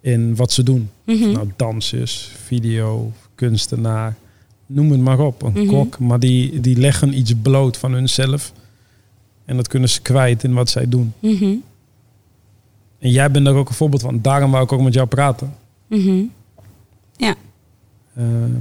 [0.00, 0.90] in wat ze doen.
[1.04, 1.32] Mhm.
[1.32, 4.16] Nou, dansers, video, kunstenaar,
[4.66, 5.42] noem het maar op.
[5.42, 5.66] Een Mhm.
[5.66, 8.52] kok, maar die, die leggen iets bloot van hunzelf.
[9.44, 11.12] En dat kunnen ze kwijt in wat zij doen.
[11.20, 11.54] Mhm.
[12.98, 14.22] En jij bent daar ook een voorbeeld van.
[14.22, 15.54] Daarom wou ik ook met jou praten.
[15.86, 16.22] Mhm.
[18.16, 18.54] Ehm,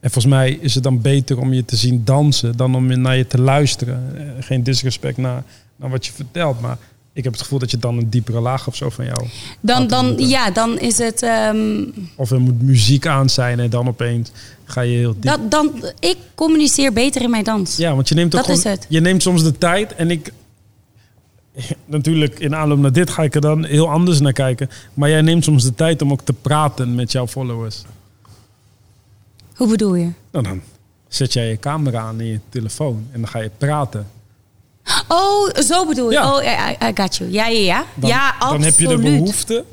[0.00, 3.16] en volgens mij is het dan beter om je te zien dansen dan om naar
[3.16, 4.18] je te luisteren.
[4.18, 5.44] Eh, geen disrespect naar,
[5.76, 6.78] naar wat je vertelt, maar
[7.12, 9.26] ik heb het gevoel dat je dan een diepere laag of zo van jou.
[9.60, 11.22] Dan, dan, ja, dan is het.
[11.22, 11.84] ehm,
[12.14, 14.30] Of er moet muziek aan zijn en dan opeens
[14.64, 15.22] ga je heel diep.
[15.22, 17.76] dat, dan, ik communiceer beter in mijn dans.
[17.76, 18.86] Ja, want je neemt ook Dat is het.
[18.88, 20.32] Je neemt soms de tijd en ik.
[21.84, 24.70] Natuurlijk, in aanloop naar dit ga ik er dan heel anders naar kijken.
[24.94, 27.82] Maar jij neemt soms de tijd om ook te praten met jouw followers.
[29.54, 30.10] Hoe bedoel je?
[30.30, 30.60] Nou, dan
[31.08, 34.06] zet jij je camera aan in je telefoon en dan ga je praten.
[35.08, 36.16] Oh, zo bedoel je.
[36.16, 36.34] Ja.
[36.36, 37.30] Oh, I, I got you.
[37.30, 37.84] Ja, ja, ja.
[37.94, 38.52] Dan, ja, absoluut.
[38.52, 39.64] dan heb je de behoefte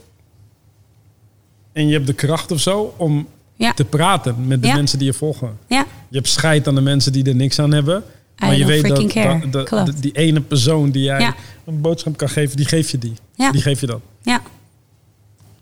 [1.73, 3.73] en je hebt de kracht of zo om Ja.
[3.73, 4.75] te praten met de Ja.
[4.75, 5.57] mensen die je volgen.
[5.67, 8.03] Ja, Je hebt scheid aan de mensen die er niks aan hebben.
[8.39, 11.35] Maar je weet dat, die ene persoon die jij Ja.
[11.65, 13.13] een boodschap kan geven, die geef je die.
[13.35, 13.51] Ja.
[13.51, 14.01] Die geef je dat.
[14.21, 14.41] ja.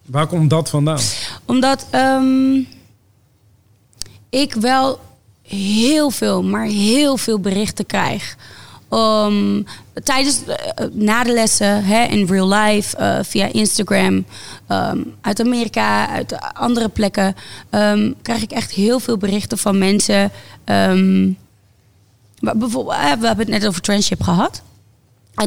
[0.05, 0.99] Waar komt dat vandaan?
[1.45, 2.55] Omdat ehm,
[4.29, 4.99] ik wel
[5.41, 8.35] heel veel, maar heel veel berichten krijg.
[8.93, 9.65] Um,
[10.03, 14.25] tijdens, eh, na de lessen, hè, in real life, eh, via Instagram,
[14.67, 17.35] ehm, uit Amerika, uit andere plekken,
[17.69, 20.31] ehm, krijg ik echt heel veel berichten van mensen.
[22.39, 24.61] bijvoorbeeld, eh, we hebben het net over Trendship gehad.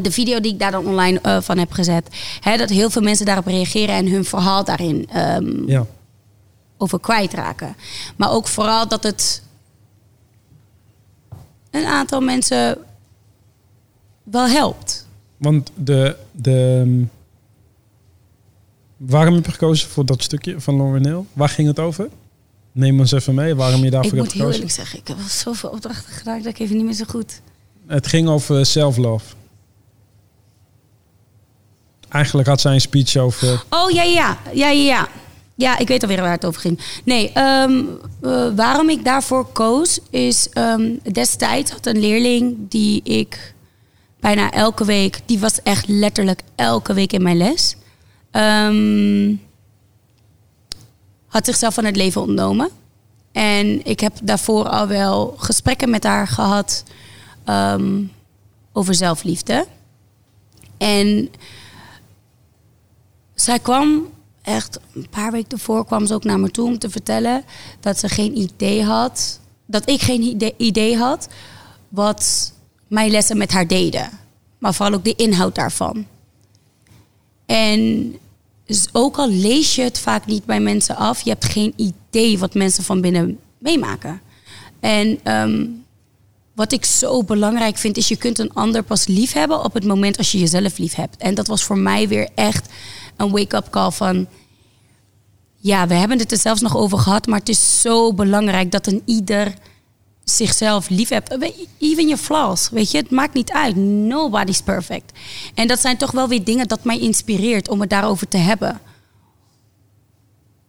[0.02, 2.08] De video die ik daar dan online van heb gezet.
[2.40, 5.08] Hè, dat heel veel mensen daarop reageren en hun verhaal daarin
[5.66, 5.86] Ja.
[6.76, 7.76] over kwijtraken.
[8.16, 9.42] Maar ook vooral dat het
[11.70, 12.78] een aantal mensen
[14.24, 15.06] wel helpt.
[15.36, 17.04] Want de, de...
[18.96, 21.22] Waarom heb je gekozen voor dat stukje van Lauren Hill?
[21.32, 22.08] Waar ging het over?
[22.72, 24.60] Neem ons even mee waarom je daarvoor ik hebt moet heel gekozen.
[24.60, 27.40] eerlijk zeggen, ik heb wel zoveel opdrachten gedaan dat ik even niet meer zo goed.
[27.86, 29.34] Het ging over self-love.
[32.08, 33.64] Eigenlijk had zij een speech over...
[33.70, 35.08] Oh ja, ja, ja, ja, ja.
[35.54, 36.80] Ja, ik weet alweer waar het over ging.
[37.04, 37.82] Nee, ehm,
[38.20, 43.53] eh, waarom ik daarvoor koos is ehm, destijds had een leerling die ik
[44.24, 47.76] bijna elke week, die was echt letterlijk elke week in mijn les,
[48.30, 49.34] ehm,
[51.26, 52.70] had zichzelf van het leven ontnomen.
[53.32, 56.84] En ik heb daarvoor al wel gesprekken met haar gehad
[57.44, 58.02] ehm,
[58.72, 59.66] over zelfliefde.
[60.78, 61.28] En
[63.34, 64.08] zij kwam
[64.42, 67.44] echt een paar weken ervoor kwam ze ook naar me toe om te vertellen
[67.80, 71.28] dat ze geen idee had, dat ik geen idee, idee had
[71.88, 72.53] wat
[72.88, 74.10] mijn lessen met haar deden,
[74.58, 76.06] maar vooral ook de inhoud daarvan.
[77.46, 78.14] En
[78.92, 82.54] ook al lees je het vaak niet bij mensen af, je hebt geen idee wat
[82.54, 84.20] mensen van binnen meemaken.
[84.80, 85.66] En ehm,
[86.54, 89.84] wat ik zo belangrijk vind, is je kunt een ander pas lief hebben op het
[89.84, 91.16] moment als je jezelf lief hebt.
[91.16, 92.68] En dat was voor mij weer echt
[93.16, 94.26] een wake-up call van...
[95.56, 98.86] Ja, we hebben het er zelfs nog over gehad, maar het is zo belangrijk dat
[98.86, 99.54] een ieder
[100.24, 101.36] zichzelf lief hebt.
[101.78, 103.76] Even je flaws, weet je, het maakt niet uit.
[103.76, 105.12] Nobody's perfect.
[105.54, 108.80] En dat zijn toch wel weer dingen dat mij inspireert om het daarover te hebben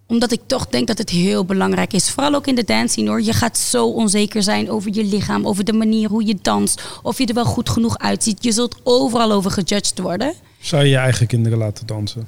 [0.07, 2.09] omdat ik toch denk dat het heel belangrijk is.
[2.09, 3.21] Vooral ook in de dancing hoor.
[3.21, 6.99] Je gaat zo onzeker zijn over je lichaam, over de manier hoe je danst.
[7.03, 8.43] Of je er wel goed genoeg uitziet.
[8.43, 10.33] Je zult overal over gejudged worden.
[10.59, 12.27] Zou je je eigen kinderen laten dansen?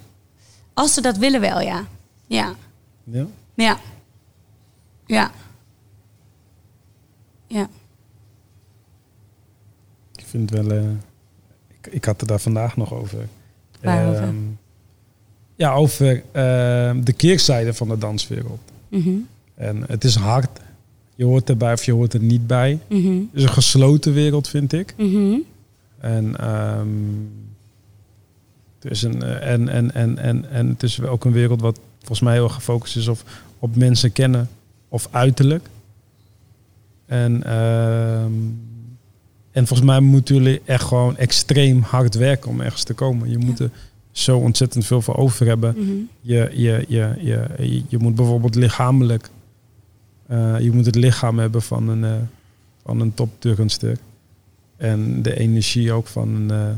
[0.73, 1.87] Als ze dat willen wel, ja.
[2.27, 2.55] Ja.
[3.03, 3.27] Ja?
[3.55, 3.79] Ja.
[5.05, 5.31] Ja.
[7.47, 7.69] Ja.
[10.15, 10.77] Ik vind het wel...
[10.77, 10.89] Uh,
[11.67, 13.27] ik, ik had het daar vandaag nog over.
[13.81, 14.21] Waarover?
[14.23, 14.35] Ehm,
[15.55, 16.23] ja, over uh,
[17.03, 18.59] de keerzijde van de danswereld.
[18.89, 19.15] Mhm.
[19.55, 20.59] En het is hard.
[21.15, 22.79] Je hoort erbij of je hoort er niet bij.
[22.89, 23.15] Mhm.
[23.15, 24.93] Het is een gesloten wereld, vind ik.
[24.97, 25.37] Mhm.
[25.97, 26.87] En, ehm,
[28.79, 31.79] het is een, eh, en, en, en, en, en het is ook een wereld wat
[31.97, 33.19] volgens mij heel erg gefocust is op,
[33.59, 34.49] op mensen kennen
[34.89, 35.67] of uiterlijk.
[37.07, 38.33] En, ehm,
[39.51, 43.29] en volgens mij moeten jullie echt gewoon extreem hard werken om ergens te komen.
[43.29, 43.71] Je moet er
[44.11, 45.75] zo ontzettend veel voor over hebben.
[45.77, 45.91] Mhm.
[46.21, 49.29] Je, je, je, je, je, je moet bijvoorbeeld lichamelijk,
[50.27, 52.13] eh, je moet het lichaam hebben van een, uh,
[52.83, 53.97] van een topturnster.
[54.77, 56.69] En de energie ook van een, uh,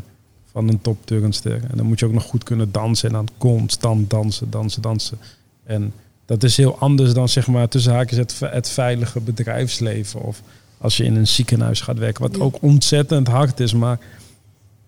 [0.52, 1.62] van een topturnster.
[1.70, 5.18] En dan moet je ook nog goed kunnen dansen en dan constant dansen, dansen, dansen.
[5.64, 5.94] En
[6.30, 10.22] dat is heel anders dan zeg maar tussen haakjes het, het veilige bedrijfsleven.
[10.22, 10.42] Of
[10.78, 12.44] als je in een ziekenhuis gaat werken, wat Ja.
[12.44, 13.74] ook ontzettend hard is.
[13.74, 14.00] Maar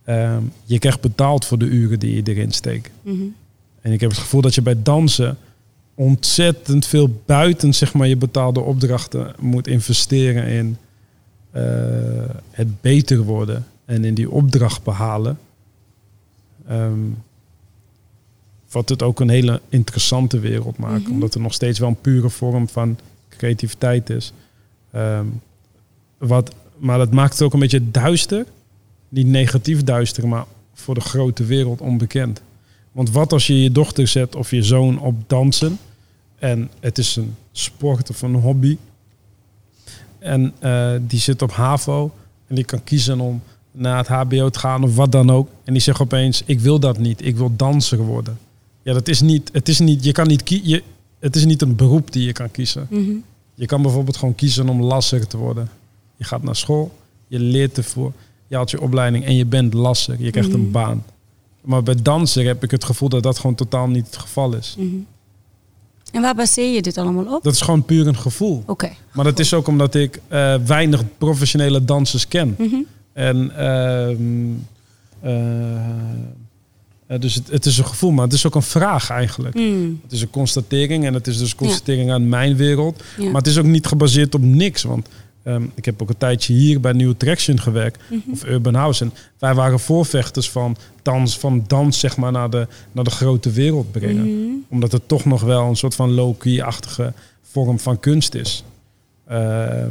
[0.03, 2.89] ehm, je krijgt betaald voor de uren die je erin steekt.
[3.01, 3.21] Mhm.
[3.81, 5.37] En ik heb het gevoel dat je bij dansen
[5.95, 10.77] ontzettend veel buiten zeg maar, je betaalde opdrachten moet investeren in
[11.51, 11.63] eh,
[12.51, 15.39] het beter worden en in die opdracht behalen.
[16.67, 16.99] Ehm,
[18.71, 21.11] wat het ook een hele interessante wereld maakt, Mhm.
[21.11, 22.97] omdat er nog steeds wel een pure vorm van
[23.29, 24.33] creativiteit is.
[24.91, 25.25] Ehm,
[26.17, 28.45] wat, maar dat maakt het ook een beetje duister.
[29.09, 32.41] Niet negatief duister, maar voor de grote wereld onbekend.
[32.91, 35.77] Want wat als je je dochter zet of je zoon op dansen
[36.39, 38.77] en het is een sport of een hobby
[40.19, 42.11] en eh, die zit op HAVO
[42.47, 45.73] en die kan kiezen om naar het HBO te gaan of wat dan ook en
[45.73, 48.37] die zegt opeens ik wil dat niet, ik wil danser worden.
[48.83, 50.81] Ja, dat is niet, het is niet, je kan niet kiezen,
[51.19, 52.87] het is niet een beroep die je kan kiezen.
[52.89, 53.11] Mhm.
[53.55, 55.69] Je kan bijvoorbeeld gewoon kiezen om lasser te worden.
[56.15, 56.91] Je gaat naar school,
[57.27, 58.11] je leert ervoor,
[58.47, 60.15] je haalt je opleiding en je bent lasser.
[60.19, 60.59] Je krijgt Mhm.
[60.59, 61.03] een baan.
[61.61, 64.75] Maar bij dansen heb ik het gevoel dat dat gewoon totaal niet het geval is.
[64.77, 64.87] Mhm.
[66.11, 67.43] En waar baseer je dit allemaal op?
[67.43, 68.63] Dat is gewoon puur een gevoel.
[68.65, 68.89] Oké.
[69.13, 72.55] Maar dat is ook omdat ik eh, weinig professionele dansers ken.
[72.57, 72.75] Mhm.
[73.13, 74.51] En ehm,
[75.19, 75.81] eh,
[77.11, 79.55] eh, dus het, het is een gevoel, maar het is ook een vraag eigenlijk.
[79.55, 79.99] Mm.
[80.03, 83.03] Het is een constatering en het is dus constatering aan mijn wereld.
[83.17, 83.25] Ja.
[83.25, 84.83] Maar het is ook niet gebaseerd op niks.
[84.83, 85.07] Want
[85.43, 88.01] ehm, ik heb ook een tijdje hier bij New Traction gewerkt.
[88.09, 88.31] Mhm.
[88.31, 89.03] Of Urban House.
[89.03, 93.51] En wij waren voorvechters van dans, van dans zeg maar, naar, de, naar de grote
[93.51, 94.25] wereld brengen.
[94.25, 94.51] Mhm.
[94.69, 98.63] Omdat het toch nog wel een soort van low-key-achtige vorm van kunst is.
[99.27, 99.89] Ehm,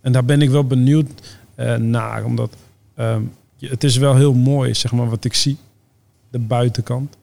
[0.00, 1.08] en daar ben ik wel benieuwd
[1.54, 2.24] eh, naar.
[2.24, 2.56] Omdat
[2.94, 3.22] ehm,
[3.58, 5.56] het is wel heel mooi, zeg maar, wat ik zie.
[6.30, 7.16] De buitenkant.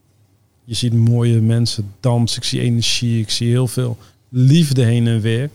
[0.63, 2.38] Je ziet mooie mensen dansen.
[2.41, 3.20] Ik zie energie.
[3.22, 3.98] Ik zie heel veel
[4.30, 5.50] liefde heen en weer.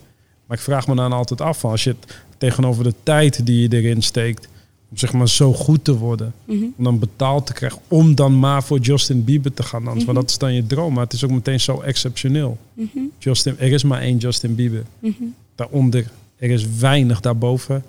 [0.47, 3.77] Maar ik vraag me dan altijd af, als je het tegenover de tijd die je
[3.77, 4.49] erin steekt,
[4.91, 6.63] om zeg maar zo goed te worden, Mhm.
[6.77, 10.05] om dan betaald te krijgen, om dan maar voor Justin Bieber te gaan dansen.
[10.07, 12.59] Want dat is dan je droom, maar het is ook meteen zo exceptioneel.
[12.75, 12.99] Mhm.
[13.19, 14.85] Justin, er is maar één Justin Bieber.
[14.99, 15.13] Mhm.
[15.55, 17.85] Daaronder, er is weinig daarboven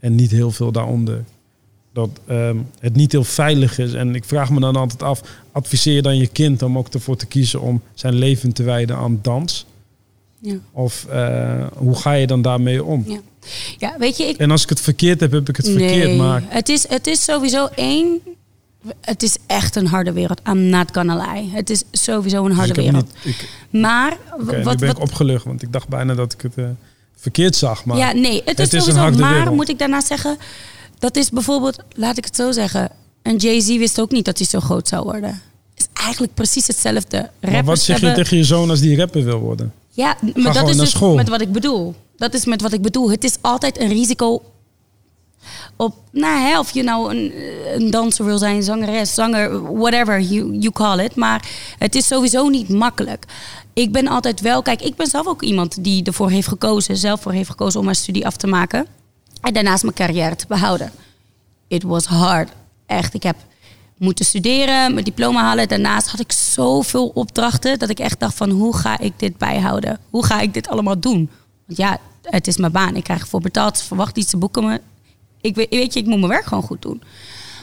[0.00, 1.24] en niet heel veel daaronder.
[1.98, 3.92] Dat ehm, het niet heel veilig is.
[3.92, 5.20] En ik vraag me dan altijd af,
[5.52, 8.96] adviseer je dan je kind om ook ervoor te kiezen om zijn leven te wijden
[8.96, 9.66] aan dans?
[10.40, 10.54] Ja.
[10.72, 13.04] Of eh, hoe ga je dan daarmee om?
[13.06, 13.20] Ja.
[13.78, 16.06] ja, weet je, ik, En als ik het verkeerd heb, heb ik het verkeerd.
[16.06, 18.20] Nee, Maar het is, het is sowieso één.
[19.00, 20.40] Het is echt een harde wereld.
[20.48, 21.50] I'm not gonna lie.
[21.50, 23.14] Het is sowieso een dus harde wereld.
[23.24, 26.56] niet, ik, Maar wat, ben wat, ik opgelucht, want ik dacht bijna dat ik het
[26.56, 26.64] eh,
[27.16, 27.84] verkeerd zag.
[27.84, 29.20] Maar ja, nee, het is, het is een sowieso.
[29.20, 29.54] maar wereld.
[29.54, 30.36] moet ik daarna zeggen,
[30.98, 32.90] dat is bijvoorbeeld, laat ik het zo zeggen.
[33.22, 35.42] En Jay-Z wist ook niet dat hij zo groot zou worden.
[35.74, 37.16] Het is eigenlijk precies hetzelfde.
[37.16, 39.72] Rappers maar wat zeg je hebben- tegen je zoon als die rapper wil worden?
[39.88, 41.14] Ja, maar dat is dus school.
[41.14, 41.94] met wat ik bedoel.
[42.16, 43.10] Dat is met wat ik bedoel.
[43.10, 44.42] Het is altijd een risico
[45.76, 47.32] op, nou hè, of je nou een,
[47.74, 51.14] een danser wil zijn, zangeres, zanger, whatever you, you call it.
[51.14, 53.24] Maar het is sowieso niet makkelijk.
[53.72, 57.20] Ik ben altijd wel, kijk, ik ben zelf ook iemand die ervoor heeft gekozen, zelf
[57.20, 58.86] voor heeft gekozen om mijn studie af te maken.
[59.40, 60.90] En daarnaast mijn carrière te behouden.
[61.68, 62.50] It was hard.
[62.86, 63.36] Echt, ik heb
[63.98, 65.68] moeten studeren, mijn diploma halen.
[65.68, 69.98] Daarnaast had ik zoveel opdrachten dat ik echt dacht van hoe ga ik dit bijhouden?
[70.10, 71.30] Hoe ga ik dit allemaal doen?
[71.66, 72.96] Want ja, het is mijn baan.
[72.96, 73.82] Ik krijg ervoor betaald.
[73.82, 74.80] Verwacht iets, ze boeken me.
[75.40, 77.02] Ik weet, weet je, ik moet mijn werk gewoon goed doen.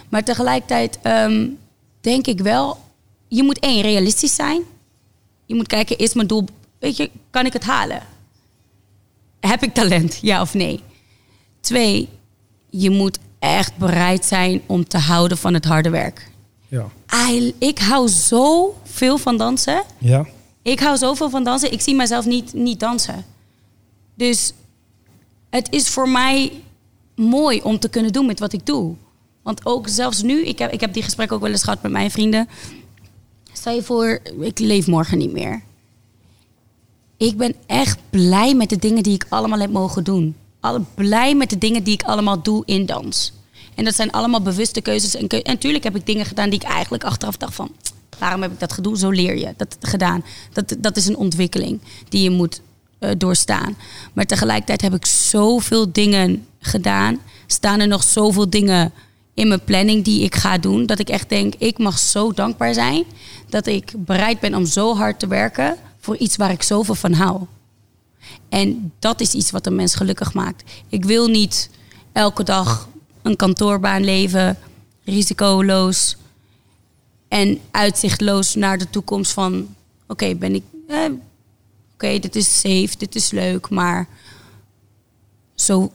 [0.10, 1.48] Maar tegelijkertijd ehm,
[2.02, 2.78] denk ik wel,
[3.28, 4.62] je moet één, realistisch zijn.
[5.46, 6.46] Je moet kijken, is mijn doel,
[6.80, 8.02] weet je, kan ik het halen?
[9.40, 10.82] Heb ik talent, ja of nee?
[11.66, 12.10] Twee,
[12.70, 16.32] je moet echt bereid zijn om te houden van het harde werk.
[16.68, 16.88] Ja.
[17.30, 19.84] I- ik hou zo veel van dansen.
[19.98, 20.26] Ja.
[20.62, 21.72] Ik hou zoveel van dansen.
[21.72, 23.26] Ik zie mezelf niet, niet dansen.
[24.16, 24.54] Dus
[25.50, 26.52] het is voor mij
[27.16, 28.96] mooi om te kunnen doen met wat ik doe.
[29.44, 31.92] Want ook zelfs nu, ik heb, ik heb die gesprekken ook wel eens gehad met
[31.92, 32.50] mijn vrienden.
[33.54, 35.62] Stel je voor, ik leef morgen niet meer.
[37.18, 40.36] Ik ben echt blij met de dingen die ik allemaal heb mogen doen.
[40.96, 43.34] Blij met de dingen die ik allemaal doe in dans.
[43.76, 45.16] En dat zijn allemaal bewuste keuzes.
[45.16, 47.72] En, natuurlijk heb ik dingen gedaan die ik eigenlijk achteraf dacht van...
[48.20, 48.98] waarom heb ik dat gedaan?
[48.98, 50.24] Zo leer je dat gedaan.
[50.54, 52.62] Dat, dat is een ontwikkeling die je moet
[53.00, 53.78] eh, doorstaan.
[54.14, 57.20] Maar tegelijkertijd heb ik zoveel dingen gedaan.
[57.48, 58.94] Staan er nog zoveel dingen
[59.34, 60.86] in mijn planning die ik ga doen...
[60.86, 63.04] dat ik echt denk, ik mag zo dankbaar zijn...
[63.50, 65.76] dat ik bereid ben om zo hard te werken...
[66.00, 67.42] voor iets waar ik zoveel van hou.
[68.50, 70.64] En dat is iets wat een mens gelukkig maakt.
[70.90, 71.70] Ik wil niet
[72.12, 72.88] elke dag
[73.22, 74.58] een kantoorbaan leven,
[75.04, 76.18] risicoloos
[77.28, 79.76] en uitzichtloos naar de toekomst van:
[80.08, 80.64] oké, ben ik.
[80.88, 81.06] Eh,
[81.94, 84.08] oké, dit is safe, dit is leuk, maar
[85.56, 85.92] zo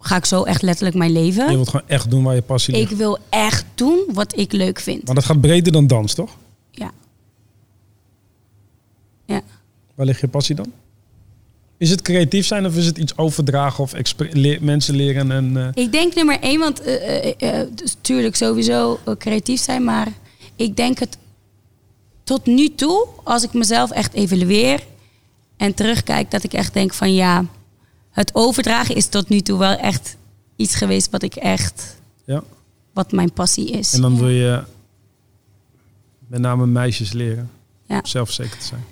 [0.00, 1.46] ga ik zo echt letterlijk mijn Je leven.
[1.48, 2.90] wilt gewoon echt doen waar je passie ligt.
[2.90, 5.06] Ik wil echt doen wat ik leuk vind.
[5.06, 6.36] Maar dat gaat breder dan dans, toch?
[6.70, 6.90] Ja.
[9.26, 9.40] Ja.
[9.94, 10.72] Waar ligt je passie dan?
[11.78, 13.92] Is het creatief zijn of is het iets overdragen of
[14.32, 15.56] le- mensen leren en...
[15.56, 17.96] eh, Ik denk nummer één, want eh, eh, eh, dus
[18.36, 20.08] sowieso creatief zijn, maar
[20.56, 21.16] ik denk het
[22.24, 24.82] tot nu toe, als ik mezelf echt evalueer
[25.56, 27.44] en terugkijk, dat ik echt denk van ja,
[28.10, 30.16] het overdragen is tot nu toe wel echt
[30.56, 32.42] iets geweest wat ik echt, ja.
[32.92, 33.92] wat mijn passie is.
[33.92, 34.62] En dan wil je
[36.26, 37.50] met name meisjes leren
[37.86, 38.00] Ja.
[38.04, 38.84] zelfzeker te zijn.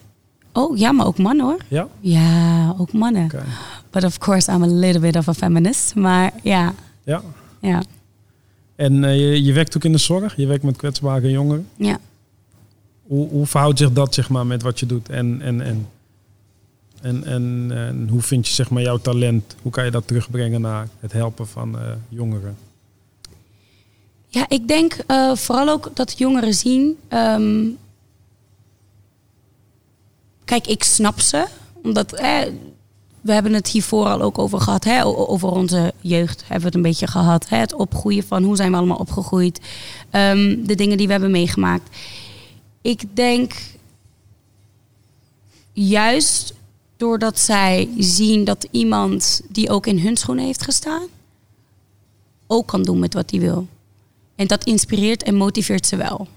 [0.57, 1.59] Oh ja, maar ook mannen hoor.
[1.69, 1.89] Ja?
[2.01, 3.25] Ja, ook mannen.
[3.25, 3.45] Oké.
[3.91, 5.95] But of course, I'm a little bit of a feminist.
[5.95, 7.23] Maar ja, Ja.
[7.61, 7.83] ja,
[8.77, 10.37] En eh, je, je werkt ook in de zorg.
[10.37, 11.67] Je werkt met kwetsbare jongeren.
[11.77, 11.99] ja.
[13.07, 15.09] Hoe, hoe verhoudt zich dat zeg maar, met wat je doet?
[15.09, 15.89] En, en, en,
[17.03, 19.57] en, en, en hoe vind je zeg maar, jouw talent?
[19.63, 22.57] Hoe kan je dat terugbrengen naar het helpen van eh, jongeren?
[24.29, 26.97] Ja, ik denk eh, vooral ook dat jongeren zien.
[27.09, 27.65] ehm,
[30.47, 31.47] kijk, ik snap ze.
[31.83, 32.11] Omdat
[33.21, 34.85] we hebben het hiervoor al ook over gehad.
[34.85, 37.49] Hè, over onze jeugd hebben we het een beetje gehad.
[37.49, 39.61] Hè, het opgroeien van hoe zijn we allemaal opgegroeid.
[40.11, 41.97] Ehm, de dingen die we hebben meegemaakt.
[42.83, 43.55] Ik denk
[45.73, 46.55] juist
[46.97, 51.07] doordat zij zien dat iemand die ook in hun schoenen heeft gestaan,
[52.47, 53.67] ook kan doen met wat hij wil.
[54.35, 56.29] En dat inspireert en motiveert ze wel.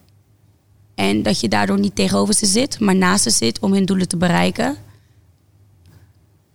[1.00, 4.08] En dat je daardoor niet tegenover ze zit, maar naast ze zit om hun doelen
[4.08, 4.78] te bereiken.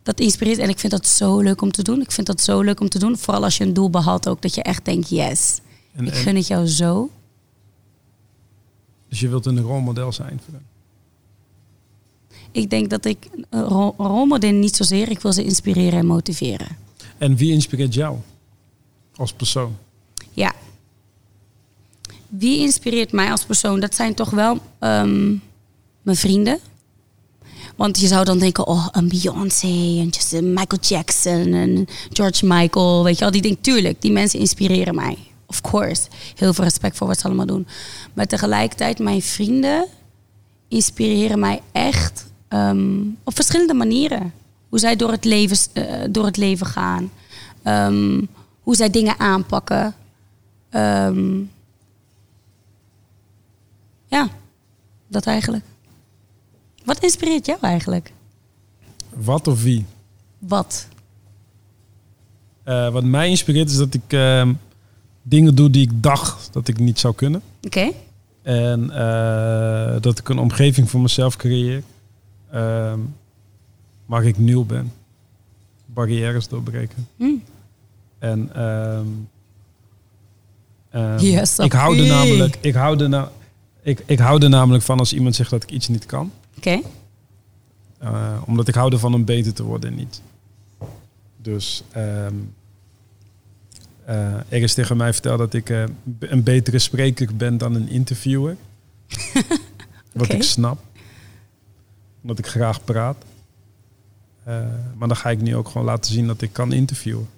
[0.03, 2.01] Dat inspireert en ik vind dat zo leuk om te doen.
[2.01, 3.19] Ik vind dat zo leuk om te doen.
[3.19, 4.43] Vooral als je een doel behaalt ook.
[4.43, 5.59] Dat je echt denkt, yes,
[5.95, 7.11] En, ik en- gun het jou zo.
[9.09, 10.67] dus je wilt een rolmodel zijn voor hen.
[12.53, 13.29] Ik denk dat ik
[13.97, 15.11] rolmodel niet zozeer.
[15.11, 16.77] Ik wil ze inspireren en motiveren.
[17.19, 18.17] En wie inspireert jou
[19.17, 19.77] als persoon?
[22.39, 23.81] Wie inspireert mij als persoon?
[23.81, 25.35] Dat zijn toch wel ehm,
[26.03, 26.59] mijn vrienden.
[27.77, 33.05] Want je zou dan denken, oh, een Beyoncé en Michael Jackson en George Michael.
[33.05, 35.19] Weet je wel, die denk tuurlijk, die mensen inspireren mij.
[35.47, 36.03] Of course.
[36.35, 37.67] Heel veel respect voor wat ze allemaal doen.
[38.15, 39.87] Maar tegelijkertijd, mijn vrienden
[40.69, 44.33] inspireren mij echt ehm, op verschillende manieren.
[44.69, 47.11] Hoe zij door het leven, eh, door het leven gaan.
[47.63, 48.23] Ehm,
[48.61, 49.95] hoe zij dingen aanpakken.
[54.15, 54.29] Ja,
[55.07, 55.65] dat eigenlijk.
[56.85, 58.13] Wat inspireert jou eigenlijk?
[59.15, 59.85] Wat of wie?
[60.39, 60.89] Wat?
[62.63, 64.53] Eh, wat mij inspireert is dat ik ehm,
[65.23, 67.43] dingen doe die ik dacht dat ik niet zou kunnen.
[67.63, 67.91] Oké.
[68.43, 71.83] En eh, dat ik een omgeving voor mezelf creëer
[72.51, 72.99] ehm,
[74.07, 74.93] waar ik nieuw ben.
[75.87, 77.09] Barrières doorbreken.
[77.17, 77.35] Hm.
[78.19, 79.07] En ehm,
[81.19, 83.33] Yes, ik, hou er namelijk, ik, hou er na,
[83.85, 86.33] ik, ik hou er namelijk van als iemand zegt dat ik iets niet kan.
[86.57, 86.81] Oké.
[87.99, 90.23] Eh, omdat ik hou ervan om beter te worden en niet.
[91.37, 92.35] Dus ehm,
[94.05, 95.85] Eh, er is tegen mij verteld dat ik eh,
[96.19, 98.57] een betere spreker ben dan een interviewer.
[100.13, 100.79] Wat ik snap.
[102.23, 103.25] Omdat ik graag praat.
[104.97, 107.29] Maar dan ga ik nu ook gewoon laten zien dat ik kan interviewen.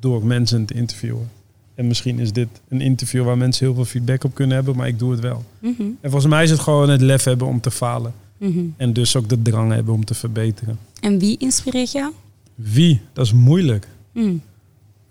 [0.00, 1.30] Door mensen te interviewen.
[1.74, 4.88] En misschien is dit een interview waar mensen heel veel feedback op kunnen hebben, maar
[4.88, 5.44] ik doe het wel.
[5.58, 8.12] Mhm, En volgens mij is het gewoon het lef hebben om te falen.
[8.38, 8.60] mhm.
[8.76, 10.78] En dus ook de drang hebben om te verbeteren.
[11.00, 12.12] En wie inspireert jou?
[12.54, 13.00] Wie?
[13.12, 13.86] Dat is moeilijk.
[14.12, 14.42] Mm.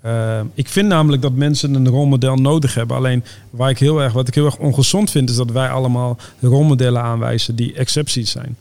[0.06, 2.98] Uh, ik vind namelijk dat mensen een rolmodel nodig hebben.
[2.98, 6.18] Alleen waar ik heel erg, wat ik heel erg ongezond vind, is dat wij allemaal
[6.40, 8.56] rolmodellen aanwijzen die excepties zijn.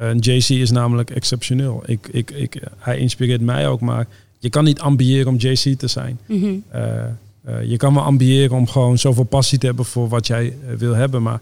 [0.00, 1.82] Uh, JC is namelijk exceptioneel.
[1.86, 4.06] Ik, ik, ik, hij inspireert mij ook, maar
[4.38, 6.18] je kan niet ambiëren om JC te zijn.
[6.26, 6.54] Mhm.
[6.74, 7.04] Uh,
[7.48, 10.74] uh, je kan wel ambiëren om gewoon zoveel passie te hebben voor wat jij uh,
[10.74, 11.40] wil hebben, maar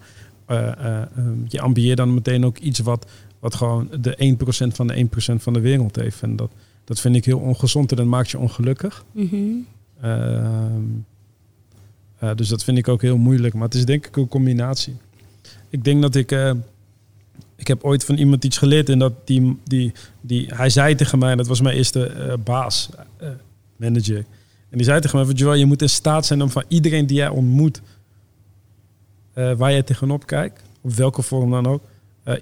[1.16, 3.06] um, je ambieert dan meteen ook iets wat,
[3.38, 4.36] wat gewoon de
[4.68, 6.22] 1% van de 1% van de wereld heeft.
[6.22, 6.50] En dat,
[6.84, 9.04] dat vind ik heel ongezond en dat maakt je ongelukkig.
[9.12, 9.66] Mm-hmm.
[12.24, 13.54] Uh, dus dat vind ik ook heel moeilijk.
[13.54, 14.96] Maar het is denk ik een combinatie.
[15.68, 16.32] Ik denk dat ik.
[16.32, 16.50] Uh,
[17.56, 20.46] ik heb ooit van iemand iets geleerd en dat die, die, die.
[20.54, 22.90] Hij zei tegen mij, dat was mijn eerste uh, baas,
[23.76, 24.24] manager.
[24.74, 27.06] En die zei tegen mij: van, Joel, je moet in staat zijn om van iedereen
[27.06, 27.80] die jij ontmoet,
[29.34, 31.82] uh, waar jij tegenop kijkt, op welke vorm dan ook,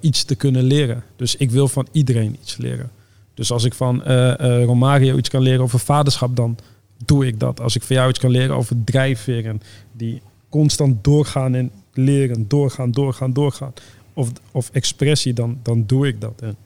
[0.01, 1.03] iets te kunnen leren.
[1.16, 2.91] Dus ik wil van iedereen iets leren.
[3.35, 6.59] Dus als ik van uh, Romario iets kan leren over vaderschap, dan
[7.05, 7.61] doe ik dat.
[7.61, 9.62] Als ik van jou iets kan leren over drijfveren,
[9.93, 13.72] die constant doorgaan en leren, doorgaan, doorgaan, doorgaan.
[14.12, 16.41] Of, of expressie, dan, dan doe ik dat.
[16.43, 16.57] En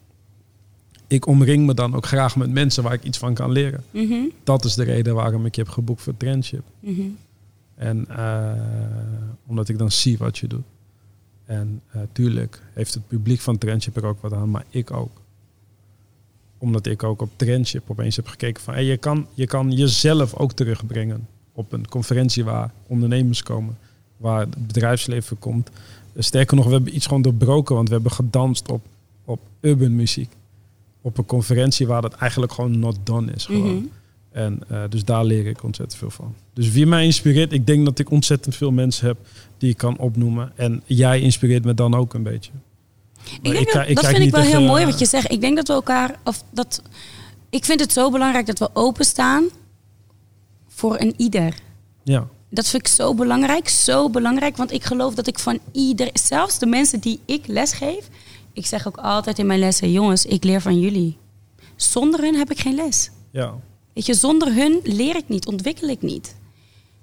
[1.06, 3.84] ik omring me dan ook graag met mensen waar ik iets van kan leren.
[3.90, 4.32] Mm-hmm.
[4.44, 6.64] Dat is de reden waarom ik je heb geboekt voor Trendship.
[6.80, 7.16] Mm-hmm.
[7.74, 8.52] En uh,
[9.46, 10.64] omdat ik dan zie wat je doet.
[11.44, 11.82] En
[12.12, 15.10] tuurlijk heeft het publiek van Trendship er ook wat aan, maar ik ook
[16.58, 20.34] omdat ik ook op Trendship opeens heb gekeken van hey, je, kan, je kan jezelf
[20.34, 23.78] ook terugbrengen op een conferentie waar ondernemers komen,
[24.16, 25.70] waar het bedrijfsleven komt.
[26.16, 28.86] Sterker nog, we hebben iets gewoon doorbroken, want we hebben gedanst op,
[29.24, 30.32] op urban muziek.
[31.06, 33.44] Op een conferentie waar dat eigenlijk gewoon not done is.
[33.44, 33.62] Gewoon.
[33.62, 33.90] Mm-hmm.
[34.30, 36.34] En uh, dus daar leer ik ontzettend veel van.
[36.54, 39.16] Dus wie mij inspireert, ik denk dat ik ontzettend veel mensen heb
[39.58, 40.52] die ik kan opnoemen.
[40.56, 42.50] En jij inspireert me dan ook een beetje.
[43.42, 45.32] Ik denk ik, dat, ik dat vind ik wel heel mooi wat je zegt.
[45.32, 46.82] Ik denk dat we elkaar, of dat,
[47.50, 49.44] ik vind het zo belangrijk dat we openstaan
[50.68, 51.54] voor een ieder.
[52.02, 52.28] Ja.
[52.50, 56.58] Dat vind ik zo belangrijk, zo belangrijk, want ik geloof dat ik van ieder, zelfs
[56.58, 58.08] de mensen die ik lesgeef,
[58.56, 61.16] ik zeg ook altijd in mijn lessen, jongens, ik leer van jullie.
[61.76, 63.10] Zonder hun heb ik geen les.
[63.30, 63.54] Ja.
[63.92, 66.36] Weet je, zonder hun leer ik niet, ontwikkel ik niet.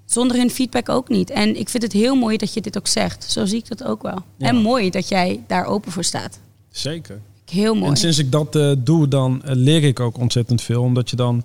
[0.05, 1.29] Zonder hun feedback ook niet.
[1.29, 3.31] En ik vind het heel mooi dat je dit ook zegt.
[3.31, 4.23] Zo zie ik dat ook wel.
[4.37, 4.47] Ja.
[4.47, 6.39] En mooi dat jij daar open voor staat.
[6.69, 7.19] Zeker.
[7.45, 7.89] Heel mooi.
[7.89, 10.81] En sinds ik dat uh, doe, dan uh, leer ik ook ontzettend veel.
[10.81, 11.43] Omdat je dan...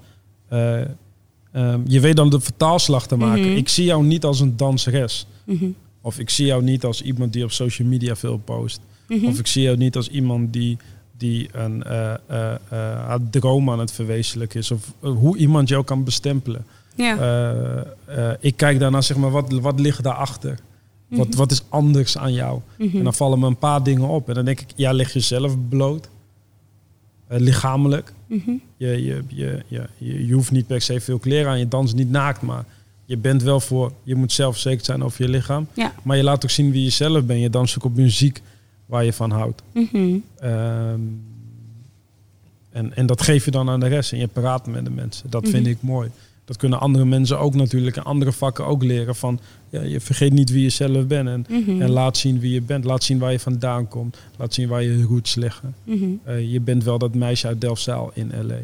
[0.53, 0.81] Uh,
[1.53, 3.49] um, je weet dan de vertaalslag te maken.
[3.49, 3.57] Mhm.
[3.57, 5.27] Ik zie jou niet als een danseres.
[5.45, 5.75] Mm-hmm.
[6.01, 8.81] Of ik zie jou niet als iemand die op social media veel post.
[9.09, 9.27] Mhm.
[9.27, 10.77] Of ik zie jou niet als iemand die,
[11.17, 11.83] die een
[12.69, 14.71] haar droom aan het verwezenlijken is.
[14.71, 16.65] Of hoe iemand jou kan bestempelen.
[16.95, 17.17] Ja.
[17.17, 20.59] Uh, uh, ik kijk daarna, zeg maar, wat, wat ligt daarachter?
[21.09, 21.27] Mm-hmm.
[21.27, 22.61] Wat, wat is anders aan jou?
[22.79, 22.99] Mm-hmm.
[22.99, 24.29] En dan vallen me een paar dingen op.
[24.29, 26.09] En dan denk ik, ja, leg jezelf bloot.
[27.33, 28.13] Uh, lichamelijk.
[28.27, 28.61] Mm-hmm.
[28.77, 31.59] Je, je, je, je, je, je hoeft niet per se veel kleren aan.
[31.59, 32.65] Je danst niet naakt, maar
[33.05, 33.93] je bent wel voor...
[34.03, 35.67] Je moet zelfverzekerd zijn over je lichaam.
[35.73, 35.95] Ja.
[36.03, 37.41] Maar je laat ook zien wie je zelf bent.
[37.41, 38.43] Je danst ook op muziek
[38.89, 39.63] waar je van houdt.
[39.75, 40.23] Mm-hmm.
[40.45, 41.21] Um,
[42.71, 44.13] en, en dat geef je dan aan de rest.
[44.13, 45.31] En je praat met de mensen.
[45.31, 45.51] Dat Mhm.
[45.51, 46.11] vind ik mooi.
[46.45, 49.17] Dat kunnen andere mensen ook natuurlijk in andere vakken ook leren.
[49.17, 51.29] Van ja, je vergeet niet wie je zelf bent.
[51.29, 51.83] En, Mhm.
[51.83, 52.85] en laat zien wie je bent.
[52.85, 54.17] Laat zien waar je vandaan komt.
[54.37, 55.75] Laat zien waar je roots liggen.
[55.85, 58.59] Uh, je bent wel dat meisje uit Delfzijl in LA.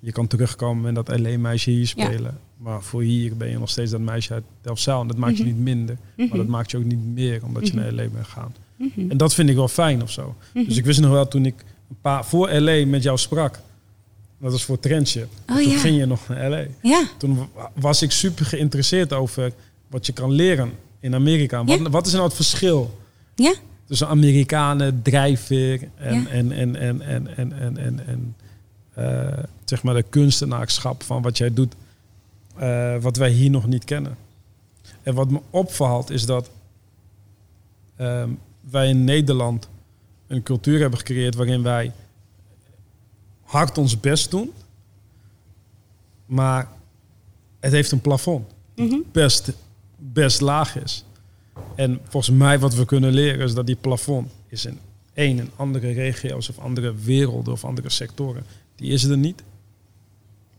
[0.00, 2.38] Je kan terugkomen en dat LA-meisje hier spelen.
[2.56, 5.00] Maar voor hier ben je nog steeds dat meisje uit Delfzijl.
[5.00, 5.52] En dat maakt je Mhm.
[5.52, 5.96] niet minder.
[6.16, 7.82] Maar dat maakt je ook niet meer omdat je Mhm.
[7.82, 8.26] naar LA bent
[8.78, 9.10] Mm-hmm.
[9.10, 10.34] En dat vind ik wel fijn of zo.
[10.54, 10.64] Mhm.
[10.68, 11.54] Dus ik wist nog wel toen ik
[11.90, 13.60] een paar, voor LA met jou sprak.
[14.40, 15.28] Dat was voor Trendship.
[15.48, 15.78] Oh, toen ja.
[15.78, 16.64] ging je nog naar LA.
[16.82, 17.08] Ja.
[17.18, 19.52] Toen wa- was ik super geïnteresseerd over
[19.88, 21.64] wat je kan leren in Amerika.
[21.64, 21.90] Wat, Ja.
[21.90, 22.98] wat is nou het verschil
[23.34, 23.54] Ja.
[23.86, 26.28] tussen Amerikanen, drijfveer en, Ja.
[26.28, 28.36] en, en, en, en, en, en, en, en
[28.94, 31.74] eh, zeg maar de kunstenaarschap van wat jij doet,
[32.56, 34.16] eh, wat wij hier nog niet kennen.
[35.02, 36.50] En wat me opvalt is dat
[37.96, 38.30] ehm,
[38.70, 39.68] wij in Nederland
[40.26, 41.92] een cultuur hebben gecreëerd waarin wij
[43.42, 44.50] hard ons best doen,
[46.26, 46.68] maar
[47.60, 48.46] het heeft een plafond
[48.76, 48.96] Mhm.
[49.12, 49.52] best,
[49.96, 51.04] best laag is.
[51.74, 54.78] En volgens mij wat we kunnen leren is dat die plafond is in
[55.14, 58.42] één en andere regio's of andere werelden of andere sectoren.
[58.76, 59.42] Die is er niet.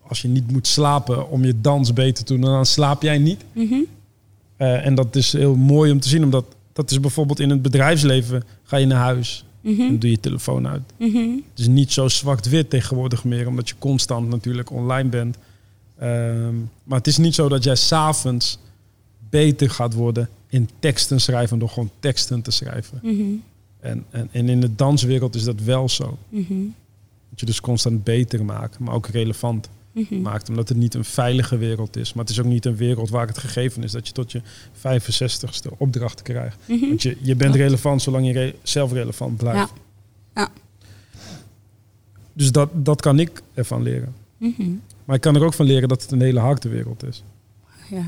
[0.07, 3.43] als je niet moet slapen om je dans beter te doen, dan slaap jij niet.
[3.53, 3.73] Mhm.
[4.55, 6.45] Eh, en dat is heel mooi om te zien, omdat
[6.79, 8.43] dat is bijvoorbeeld in het bedrijfsleven.
[8.63, 9.81] Ga je naar huis Mhm.
[9.81, 10.81] en doe je telefoon uit.
[10.97, 11.17] Mhm.
[11.17, 15.37] Het is niet zo zwart-wit tegenwoordig meer, omdat je constant natuurlijk online bent.
[15.97, 18.59] Ehm, maar het is niet zo dat jij s'avonds
[19.29, 22.99] beter gaat worden in teksten schrijven door gewoon teksten te schrijven.
[23.03, 23.21] Mhm.
[23.79, 26.17] En, en, en in de danswereld is dat wel zo.
[27.29, 29.69] Dat je dus constant beter maakt, maar ook relevant
[30.09, 30.21] Mhm.
[30.21, 30.49] maakt.
[30.49, 32.13] Omdat het niet een veilige wereld is.
[32.13, 34.41] Maar het is ook niet een wereld waar het gegeven is dat je tot je
[34.77, 36.57] 65ste opdrachten krijgt.
[36.65, 36.87] Mhm.
[36.87, 39.73] Want je, je bent relevant zolang je re- zelf relevant blijft.
[40.35, 40.41] Ja.
[40.41, 40.49] Ja.
[42.33, 44.13] Dus dat, dat kan ik ervan leren.
[44.37, 44.69] Mhm.
[45.05, 47.23] Maar ik kan er ook van leren dat het een hele harde wereld is.
[47.89, 48.03] Ja.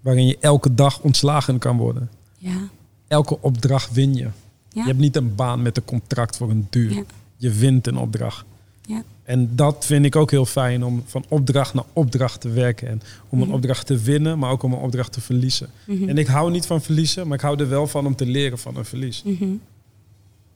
[0.00, 2.10] Waarin je elke dag ontslagen kan worden.
[2.38, 2.68] Ja.
[3.08, 4.22] Elke opdracht win je.
[4.22, 4.30] Ja.
[4.68, 6.92] Je hebt niet een baan met een contract voor een duur.
[6.92, 7.02] Ja.
[7.36, 8.44] Je wint een opdracht.
[8.82, 9.02] Ja.
[9.22, 12.88] En dat vind ik ook heel fijn om van opdracht naar opdracht te werken.
[12.88, 13.54] En om een Mhm.
[13.56, 15.68] opdracht te winnen, maar ook om een opdracht te verliezen.
[15.86, 16.08] Mhm.
[16.08, 18.58] En ik hou niet van verliezen, maar ik hou er wel van om te leren
[18.58, 19.22] van een verlies.
[19.22, 19.48] Mhm.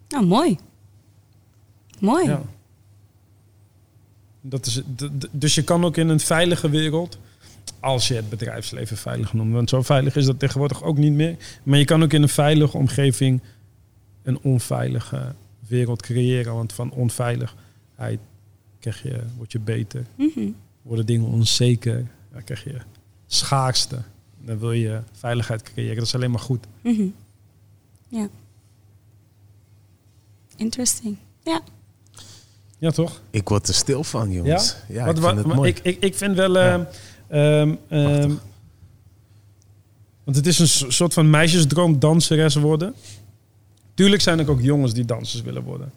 [0.08, 0.58] Nou, mooi.
[2.00, 2.26] Mooi.
[2.28, 2.42] Ja.
[4.40, 4.82] Dat is,
[5.30, 7.18] dus je kan ook in een veilige wereld,
[7.80, 11.36] als je het bedrijfsleven veilig noemt, want zo veilig is dat tegenwoordig ook niet meer.
[11.62, 13.40] Maar je kan ook in een veilige omgeving
[14.22, 15.34] een onveilige
[15.68, 16.54] wereld creëren.
[16.54, 18.18] Want van onveiligheid
[18.90, 20.48] krijg je, word je beter, Mhm.
[20.82, 22.76] worden dingen onzeker, dan krijg je
[23.26, 23.98] schaarste.
[24.40, 25.96] Dan wil je veiligheid creëren.
[25.96, 26.64] Dat is alleen maar goed.
[26.82, 27.06] Mhm.
[28.08, 28.28] Ja.
[30.56, 31.16] Interesting.
[31.44, 31.60] Ja.
[32.78, 33.20] Ja, toch?
[33.30, 34.76] Ik word er stil van, jongens.
[34.88, 35.70] Ja, Wat- ik wat- vind het mooi.
[35.70, 36.54] Ik, ik, ik vind wel...
[36.58, 36.88] Ja.
[37.28, 38.32] eh, ehm, ehm,
[40.24, 42.94] want het is een so- soort van meisjesdroom danseres worden.
[43.94, 45.92] Tuurlijk zijn er ook jongens die dansers willen worden.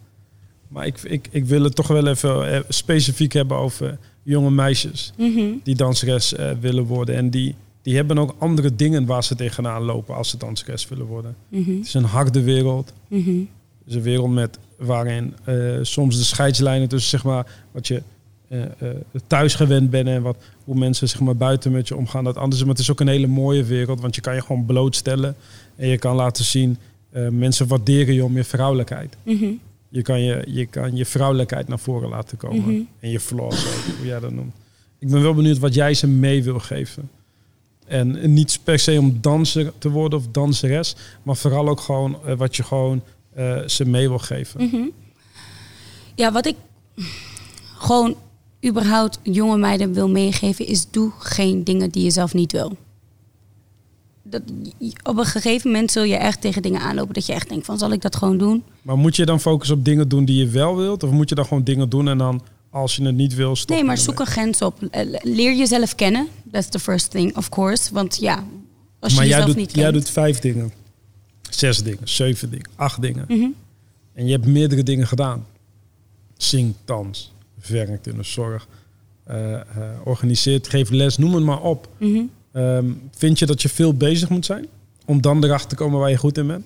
[0.70, 5.12] Maar ik, ik, ik wil het toch wel even eh, specifiek hebben over jonge meisjes
[5.16, 5.40] Mhm.
[5.62, 7.14] die danseres eh, willen worden.
[7.16, 11.06] En die, die hebben ook andere dingen waar ze tegenaan lopen als ze danseres willen
[11.06, 11.34] worden.
[11.48, 11.76] Mhm.
[11.76, 12.92] Het is een harde wereld.
[13.08, 13.28] Mhm.
[13.78, 18.02] Het is een wereld met, waarin eh, soms de scheidslijnen tussen zeg maar, wat je
[18.48, 18.58] eh,
[19.26, 22.56] thuis gewend bent en wat, hoe mensen zeg maar, buiten met je omgaan, dat anders
[22.56, 22.60] is.
[22.66, 25.36] Maar het is ook een hele mooie wereld, want je kan je gewoon blootstellen
[25.76, 26.78] en je kan laten zien,
[27.30, 29.16] mensen waarderen je om je vrouwelijkheid.
[29.90, 32.74] Je kan je, je kan je vrouwelijkheid naar voren laten komen.
[32.74, 32.82] Mhm.
[33.00, 34.54] En je flaws ook, hoe jij dat noemt.
[34.98, 37.10] Ik ben wel benieuwd wat jij ze mee wil geven.
[37.86, 42.36] En niet per se om danser te worden of danseres, maar vooral ook gewoon eh,
[42.36, 43.02] wat je gewoon
[43.34, 44.64] eh, ze mee wil geven.
[44.64, 44.88] Mhm.
[46.14, 46.56] Ja, wat ik
[47.78, 48.16] gewoon
[48.66, 52.76] überhaupt jonge meiden wil meegeven is doe geen dingen die je zelf niet wil.
[54.30, 54.42] Dat,
[55.02, 57.78] op een gegeven moment zul je echt tegen dingen aanlopen dat je echt denkt van
[57.78, 58.62] zal ik dat gewoon doen?
[58.82, 61.02] Maar moet je dan focussen op dingen doen die je wel wilt?
[61.02, 63.76] Of moet je dan gewoon dingen doen en dan als je het niet wil, stoppen?
[63.76, 64.82] Nee, maar zoek een grens op.
[64.90, 66.28] Eh, Leer jezelf kennen.
[66.50, 67.92] That's the first thing, of course.
[67.94, 68.44] Want ja,
[68.98, 69.94] als je Maar jij jezelf doet, niet jij kent.
[69.94, 70.72] doet vijf dingen,
[71.50, 73.24] zes dingen, zeven dingen, acht dingen.
[73.28, 73.48] Mhm.
[74.12, 75.46] En je hebt meerdere dingen gedaan.
[76.36, 77.32] Zing, dans,
[77.68, 78.66] werkt in de zorg,
[79.24, 79.60] eh, eh,
[80.04, 81.88] organiseert, geeft les, noem het maar op.
[81.98, 82.22] Mhm.
[82.52, 84.66] Ehm, vind je dat je veel bezig moet zijn?
[85.04, 86.64] Om dan erachter te komen waar je goed in bent?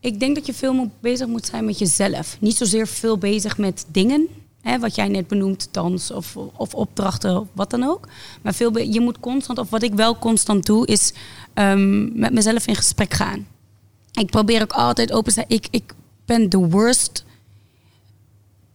[0.00, 2.36] Ik denk dat je veel bezig moet zijn met jezelf.
[2.40, 4.28] Niet zozeer veel bezig met dingen.
[4.60, 8.08] Hè, wat jij net benoemt, dans of, of opdrachten of wat dan ook.
[8.42, 11.12] Maar veel je moet constant, of wat ik wel constant doe, is
[11.54, 13.46] ehm, met mezelf in gesprek gaan.
[14.12, 15.46] Ik probeer ook altijd open te zijn.
[15.48, 17.24] Ik, ik ben de worst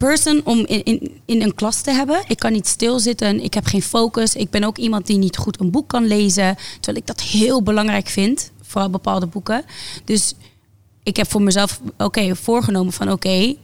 [0.08, 2.24] person om in, in, in een klas te hebben.
[2.28, 3.44] Ik kan niet stilzitten.
[3.44, 4.36] Ik heb geen focus.
[4.36, 6.56] Ik ben ook iemand die niet goed een boek kan lezen.
[6.74, 8.52] Terwijl ik dat heel belangrijk vind.
[8.62, 9.64] Vooral bepaalde boeken.
[10.06, 10.34] Dus
[11.04, 13.56] ik heb voor mezelf oké voorgenomen van oké,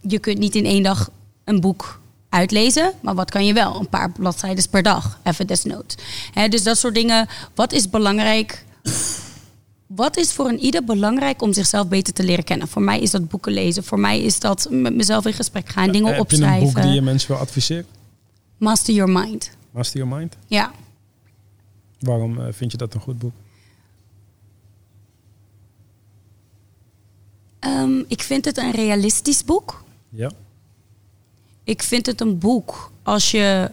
[0.00, 1.10] je kunt niet in één dag
[1.44, 3.80] een boek uitlezen, maar wat kan je wel?
[3.80, 5.94] Een paar bladzijden per dag, even desnoods.
[6.48, 7.28] Dus dat soort dingen.
[7.54, 8.64] Wat is belangrijk?
[9.94, 12.68] Wat is voor een ieder belangrijk om zichzelf beter te leren kennen?
[12.68, 13.84] Voor mij is dat boeken lezen.
[13.84, 16.66] Voor mij is dat met mezelf in gesprek gaan, dingen heb je opschrijven.
[16.66, 17.86] een boek die je mensen wil adviseren?
[18.56, 19.50] Master your mind.
[19.72, 20.36] Master Your Mind?
[20.46, 20.72] Ja.
[21.98, 23.32] Waarom eh, vind je dat een goed boek?
[27.58, 29.84] Ehm, ik vind het een realistisch boek.
[30.08, 30.30] Ja.
[31.64, 33.70] Ik vind het een boek als je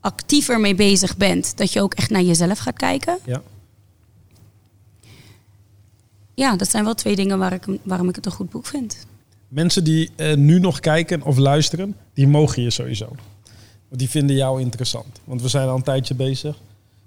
[0.00, 3.18] actief ermee bezig bent, dat je ook echt naar jezelf gaat kijken.
[3.24, 3.42] Ja.
[6.36, 9.06] Ja, dat zijn wel twee dingen waar ik, waarom ik het een goed boek vind.
[9.48, 13.06] Mensen die eh, nu nog kijken of luisteren, die mogen je sowieso.
[13.88, 15.20] Want die vinden jou interessant.
[15.24, 16.56] Want we zijn al een tijdje bezig.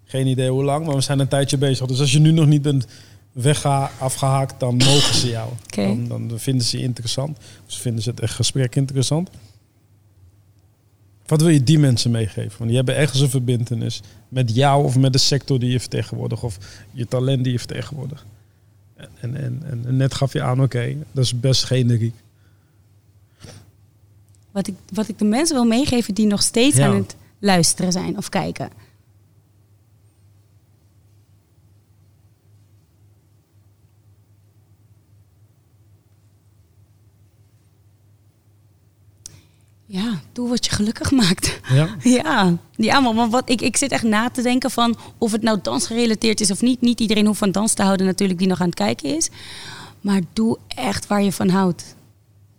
[0.04, 1.88] Geen idee hoe lang, maar we zijn een tijdje bezig.
[1.88, 2.88] Dus als je nu nog niet bent
[3.32, 5.50] wegga afgehaakt, dan mogen ze jou.
[6.08, 7.38] Dan, dan vinden ze je interessant.
[7.38, 9.30] Of ze vinden ze het echt gesprek interessant.
[11.26, 12.58] Wat wil je die mensen meegeven?
[12.58, 16.44] Want die hebben ergens een verbindenis met jou of met de sector die je vertegenwoordigt
[16.44, 16.58] of
[16.92, 18.26] je talent die je vertegenwoordigt.
[19.00, 22.16] En, en, en, en net gaf je aan, oké, dat is best generiek.
[24.52, 26.88] Wat ik, wat ik de mensen wil meegeven die nog steeds Ja.
[26.88, 28.70] aan het luisteren zijn of kijken.
[39.92, 41.60] Ja, doe wat je gelukkig maakt.
[41.70, 41.96] Ja.
[42.18, 45.60] Ja, ja maar wat, ik, ik zit echt na te denken van of het nou
[45.62, 46.82] dansgerelateerd is of niet.
[46.82, 49.30] Niet iedereen hoeft van dans te houden natuurlijk die nog aan het kijken is.
[50.02, 51.96] Maar doe echt waar je van houdt.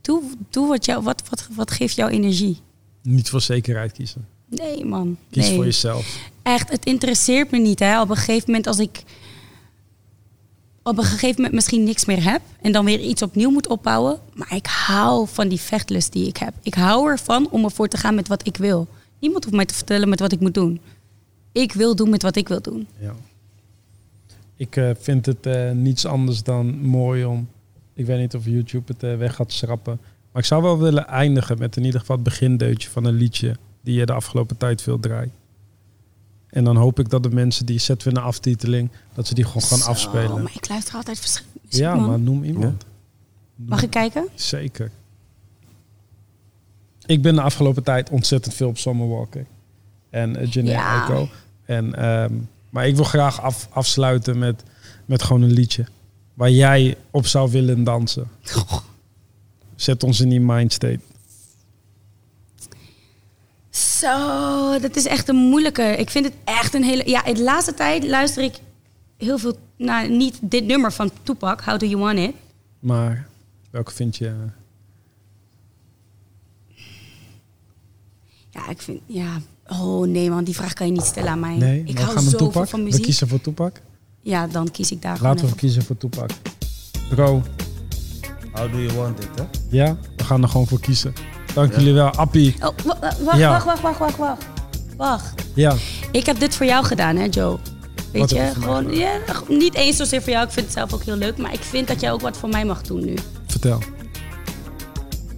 [0.01, 2.59] Doe, doe wat, jou, wat, wat, wat geeft jou energie.
[3.03, 4.27] Niet voor zekerheid kiezen.
[4.47, 5.55] Nee man, Kies nee.
[5.55, 6.19] voor jezelf.
[6.43, 7.79] Echt, het interesseert me niet.
[7.79, 8.01] Hè.
[8.01, 9.03] Op een gegeven moment als ik
[10.83, 14.19] op een gegeven moment misschien niks meer heb en dan weer iets opnieuw moet opbouwen.
[14.35, 16.55] Maar ik hou van die vechtlust die ik heb.
[16.63, 18.89] Ik hou ervan om ervoor te gaan met wat ik wil.
[19.19, 20.81] Niemand hoeft mij te vertellen met wat ik moet doen.
[21.53, 22.87] Ik wil doen met wat ik wil doen.
[22.99, 23.15] Ja.
[24.57, 27.49] Ik eh, vind het eh, niets anders dan mooi om.
[27.95, 29.99] Ik weet niet of YouTube het eh, weg gaat schrappen.
[30.33, 33.57] Maar ik zou wel willen eindigen met in ieder geval het begindeutje van een liedje
[33.81, 35.31] die je de afgelopen tijd veel draait.
[36.51, 39.35] En dan hoop ik dat de mensen die zetten we in de aftiteling, dat ze
[39.35, 40.43] die gewoon gaan Zo, afspelen.
[40.43, 42.09] Maar ik luister altijd verschillende muziek, Ja, man.
[42.09, 42.85] maar noem iemand.
[43.55, 44.29] Mag ik kijken?
[44.35, 44.91] Zeker.
[47.07, 49.47] Ik ben de afgelopen tijd ontzettend veel op Summerwalker.
[50.11, 51.03] En uh, Janae Ja.
[51.03, 51.29] Echo.
[51.65, 52.35] En, ehm,
[52.71, 54.63] maar ik wil graag af, afsluiten met,
[55.05, 55.87] met gewoon een liedje.
[56.35, 58.29] Waar jij op zou willen dansen.
[59.77, 61.01] Zet ons in die mindstate.
[63.71, 65.83] Zo, dat is echt een moeilijke.
[65.83, 67.09] Ik vind het echt een hele.
[67.09, 68.55] Ja, in de laatste tijd luister ik
[69.17, 72.35] heel veel naar niet dit nummer van Tupac, How Do You Want It.
[72.81, 73.27] Maar
[73.71, 74.35] welke vind je...
[78.51, 79.01] Ja, ik vind.
[79.07, 79.41] Ja.
[79.69, 81.57] Oh nee, man, die vraag kan je niet stellen aan mij.
[81.57, 82.69] Nee, ik we hou zoveel Tupac.
[82.69, 83.03] van We muziek.
[83.03, 83.77] kiezen voor Tupac.
[84.21, 86.31] Ja, dan kies ik daar Laten we kiezen voor Tupac.
[87.11, 87.43] Bro,
[88.53, 89.45] How do you want it, hè?
[89.71, 91.13] ja, we gaan er gewoon voor kiezen.
[91.55, 92.11] Dank jullie wel.
[92.11, 92.55] Appie.
[92.61, 93.51] Oh, wa- wa- wacht, Ja.
[93.51, 94.45] wacht, wacht, wacht, wacht, wacht.
[94.97, 95.43] Wacht.
[95.55, 95.75] ja.
[96.13, 97.59] Ik heb dit voor jou gedaan, hè, Joe?
[98.13, 99.11] Weet Wat je, gewoon, ja,
[99.49, 100.45] niet eens zozeer voor jou.
[100.47, 101.37] Ik vind het zelf ook heel leuk.
[101.39, 103.15] Maar ik vind dat jij ook wat voor mij mag doen nu.
[103.47, 103.79] Vertel.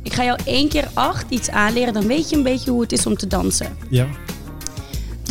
[0.02, 1.92] Ik ga jou één keer acht iets aanleren.
[1.92, 3.76] Dan weet je een beetje hoe het is om te dansen.
[3.90, 4.06] Ja.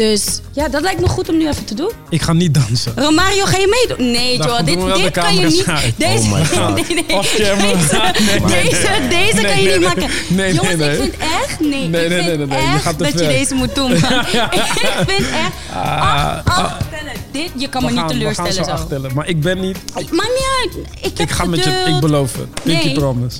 [0.02, 1.91] Dus ja, dat lijkt me goed om nu even te doen.
[2.10, 2.93] Ik ga niet dansen.
[2.95, 4.12] Romario, ga je meedoen?
[4.12, 5.68] Nee, Nou, Joel, doen we wel dit, de dit kan je camera's niet.
[5.68, 5.93] uit.
[5.97, 6.76] Deze, Oh my God.
[6.76, 8.12] nee, nee, Off camera.
[8.12, 9.80] Deze, Nee, deze, deze Nee, kan je nee, niet nee.
[9.80, 10.10] maken.
[10.28, 10.95] Nee, Jongens, nee, nee.
[10.97, 12.62] ik vind echt, nee, Nee, ik nee, vind nee, nee, nee.
[12.62, 13.28] Je echt gaat te dat je ver.
[13.28, 13.89] deze moet doen.
[13.89, 13.99] man.
[14.02, 17.14] ik vind echt, acht, acht tellen.
[17.32, 19.16] Dit, je kan me niet gaan- we gaan teleurstellen zo.
[19.16, 19.78] Maar ik ben niet...
[19.93, 20.76] Maakt niet uit.
[20.95, 21.70] Ik, heb Ik ga met je...
[21.72, 21.88] geduld.
[21.95, 22.64] Ik beloof het.
[22.64, 22.93] Pinky Nee.
[22.93, 23.39] promise.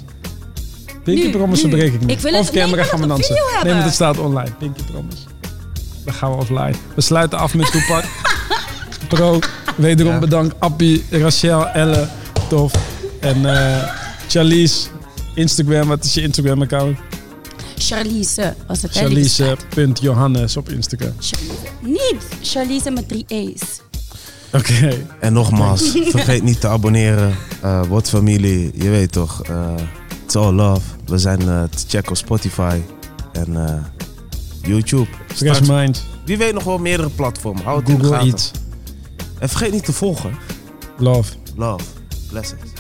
[1.04, 1.72] Pinky Nu, promise nu.
[1.76, 2.12] breek ik niet.
[2.12, 3.36] Ik wil het- Off nee, ik camera wil gaan we het op dansen.
[3.36, 3.74] video Nee, hebben.
[3.74, 4.52] want het staat online.
[4.60, 5.18] Pinky promise.
[6.06, 6.74] Dan gaan we offline.
[6.96, 8.04] We sluiten af met Toepak.
[9.10, 9.40] Pro,
[9.78, 10.20] wederom Ja.
[10.20, 10.56] bedankt.
[10.60, 12.08] Appie, Rachel, Elle,
[12.50, 12.74] tof.
[13.20, 13.84] En eh
[14.28, 14.88] Charlize,
[15.36, 15.88] Instagram.
[15.88, 16.98] Wat is je Instagram account?
[17.78, 18.92] Charlize was het.
[18.92, 21.14] Charlize.johannes op Instagram.
[21.20, 21.56] Charlize.
[21.82, 23.62] Niet Charlize met drie E's.
[24.54, 24.94] Oké.
[25.20, 27.36] En nogmaals, vergeet niet te abonneren.
[27.62, 29.44] Eh word familie, je weet toch.
[29.44, 29.74] eh
[30.24, 30.82] it's all love.
[31.06, 32.80] We zijn eh, te checken op Spotify
[33.32, 33.56] en
[34.64, 35.08] YouTube.
[35.28, 37.64] Fresh Mind, wie weet nog wel meerdere platformen.
[37.64, 38.30] Hou het in de Google gaten.
[38.32, 38.52] Eats,
[39.40, 40.38] En vergeet niet te volgen.
[40.98, 41.34] Love.
[41.56, 41.84] Love.
[42.30, 42.71] Blessings.